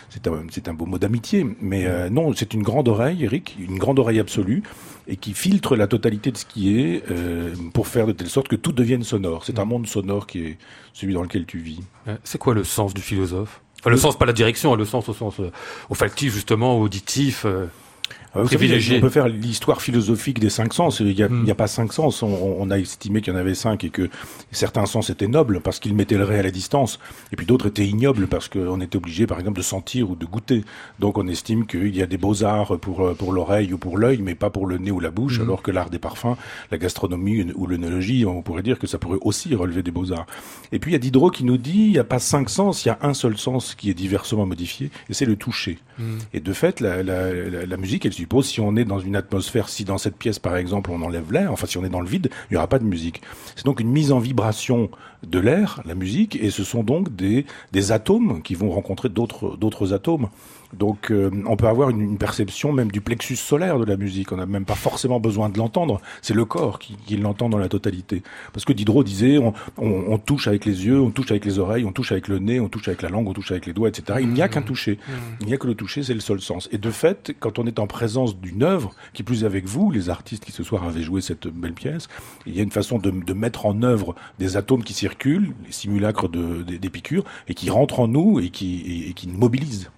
[0.08, 1.46] C'est un, un beau mot d'amitié.
[1.60, 4.62] Mais euh, non, c'est une grande oreille, Eric, une grande oreille absolue
[5.08, 8.46] et qui filtre la totalité de ce qui est euh, pour faire de telle sorte
[8.46, 9.44] que tout devienne sonore.
[9.44, 10.58] C'est un monde sonore qui est
[10.92, 11.80] celui dans lequel tu vis.
[12.24, 13.62] C'est quoi le sens du philosophe?
[13.80, 15.50] Enfin, le, le sens, pas la direction, le sens au sens euh,
[15.88, 17.44] olfactif, justement, auditif.
[17.46, 17.66] Euh...
[18.34, 21.00] Ah, savez, on peut faire l'histoire philosophique des cinq sens.
[21.00, 21.50] Il n'y a, mm.
[21.50, 22.22] a, pas cinq sens.
[22.22, 24.10] On, on a estimé qu'il y en avait cinq et que
[24.52, 26.98] certains sens étaient nobles parce qu'ils mettaient le réel à distance.
[27.32, 30.26] Et puis d'autres étaient ignobles parce qu'on était obligé, par exemple, de sentir ou de
[30.26, 30.64] goûter.
[30.98, 34.34] Donc on estime qu'il y a des beaux-arts pour, pour l'oreille ou pour l'œil, mais
[34.34, 35.42] pas pour le nez ou la bouche, mm.
[35.42, 36.36] alors que l'art des parfums,
[36.70, 40.26] la gastronomie ou l'œnologie, on pourrait dire que ça pourrait aussi relever des beaux-arts.
[40.72, 42.84] Et puis il y a Diderot qui nous dit, il n'y a pas cinq sens,
[42.84, 45.78] il y a un seul sens qui est diversement modifié, et c'est le toucher.
[45.98, 46.18] Mm.
[46.34, 49.16] Et de fait, la, la, la, la musique, elle suppose, si on est dans une
[49.16, 52.00] atmosphère, si dans cette pièce par exemple on enlève l'air, enfin si on est dans
[52.00, 53.22] le vide, il n'y aura pas de musique.
[53.56, 54.90] C'est donc une mise en vibration
[55.26, 59.56] de l'air, la musique, et ce sont donc des, des atomes qui vont rencontrer d'autres
[59.56, 60.28] d'autres atomes.
[60.74, 64.32] Donc euh, on peut avoir une, une, perception même du plexus solaire de la musique.
[64.32, 66.00] On n'a même pas forcément besoin de l'entendre.
[66.20, 68.22] C'est le corps qui, qui l'entend dans la totalité.
[68.52, 71.58] Parce que Diderot disait on, on, on, touche avec les yeux, on touche avec les
[71.58, 73.72] oreilles, on touche avec le nez, on touche avec la langue, on touche avec les
[73.72, 74.18] doigts, etc.
[74.20, 74.98] Il n'y a qu'un toucher.
[75.40, 76.68] Il n'y a que le toucher, c'est le seul sens.
[76.72, 80.10] Et de fait, quand on est en présence d'une œuvre, qui plus avec vous, les
[80.10, 82.08] artistes qui ce soir avaient joué cette belle pièce,
[82.46, 85.72] il y a une façon de, de mettre en œuvre des atomes qui circulent, les
[85.72, 89.28] simulacres de, des, des piqûres, et qui rentrent en nous et qui, et, et qui
[89.28, 89.90] nous mobilisent.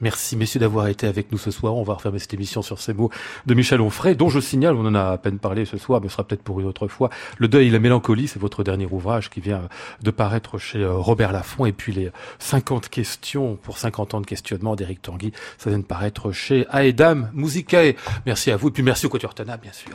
[0.00, 1.74] Merci messieurs d'avoir été avec nous ce soir.
[1.76, 3.10] On va refermer cette émission sur ces mots
[3.46, 6.08] de Michel Onfray, dont je signale, on en a à peine parlé ce soir, mais
[6.08, 7.10] ce sera peut-être pour une autre fois.
[7.38, 9.68] Le deuil et la mélancolie, c'est votre dernier ouvrage qui vient
[10.02, 11.66] de paraître chez Robert Laffont.
[11.66, 15.84] Et puis les 50 questions pour 50 ans de questionnement d'Éric Tanguy, ça vient de
[15.84, 17.94] paraître chez Aedam Musicae.
[18.26, 18.68] Merci à vous.
[18.68, 19.90] Et puis merci au Quatuor Tana, bien sûr.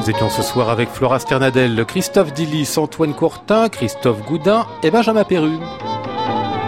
[0.00, 5.24] Nous étions ce soir avec Flora Sternadel, Christophe Dillis, Antoine Courtin, Christophe Goudin et Benjamin
[5.24, 5.58] Perru.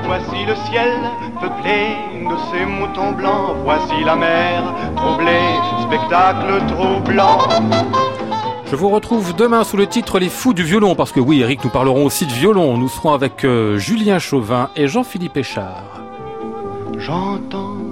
[0.05, 0.93] Voici le ciel
[1.41, 1.97] peuplé
[2.29, 4.63] de ces moutons blancs, voici la mer
[4.97, 5.49] troublée,
[5.81, 7.39] spectacle troublant.
[8.71, 11.65] Je vous retrouve demain sous le titre Les Fous du violon, parce que oui, Eric,
[11.65, 12.77] nous parlerons aussi de violon.
[12.77, 16.03] Nous serons avec euh, Julien Chauvin et Jean-Philippe Échard.
[16.99, 17.92] J'entends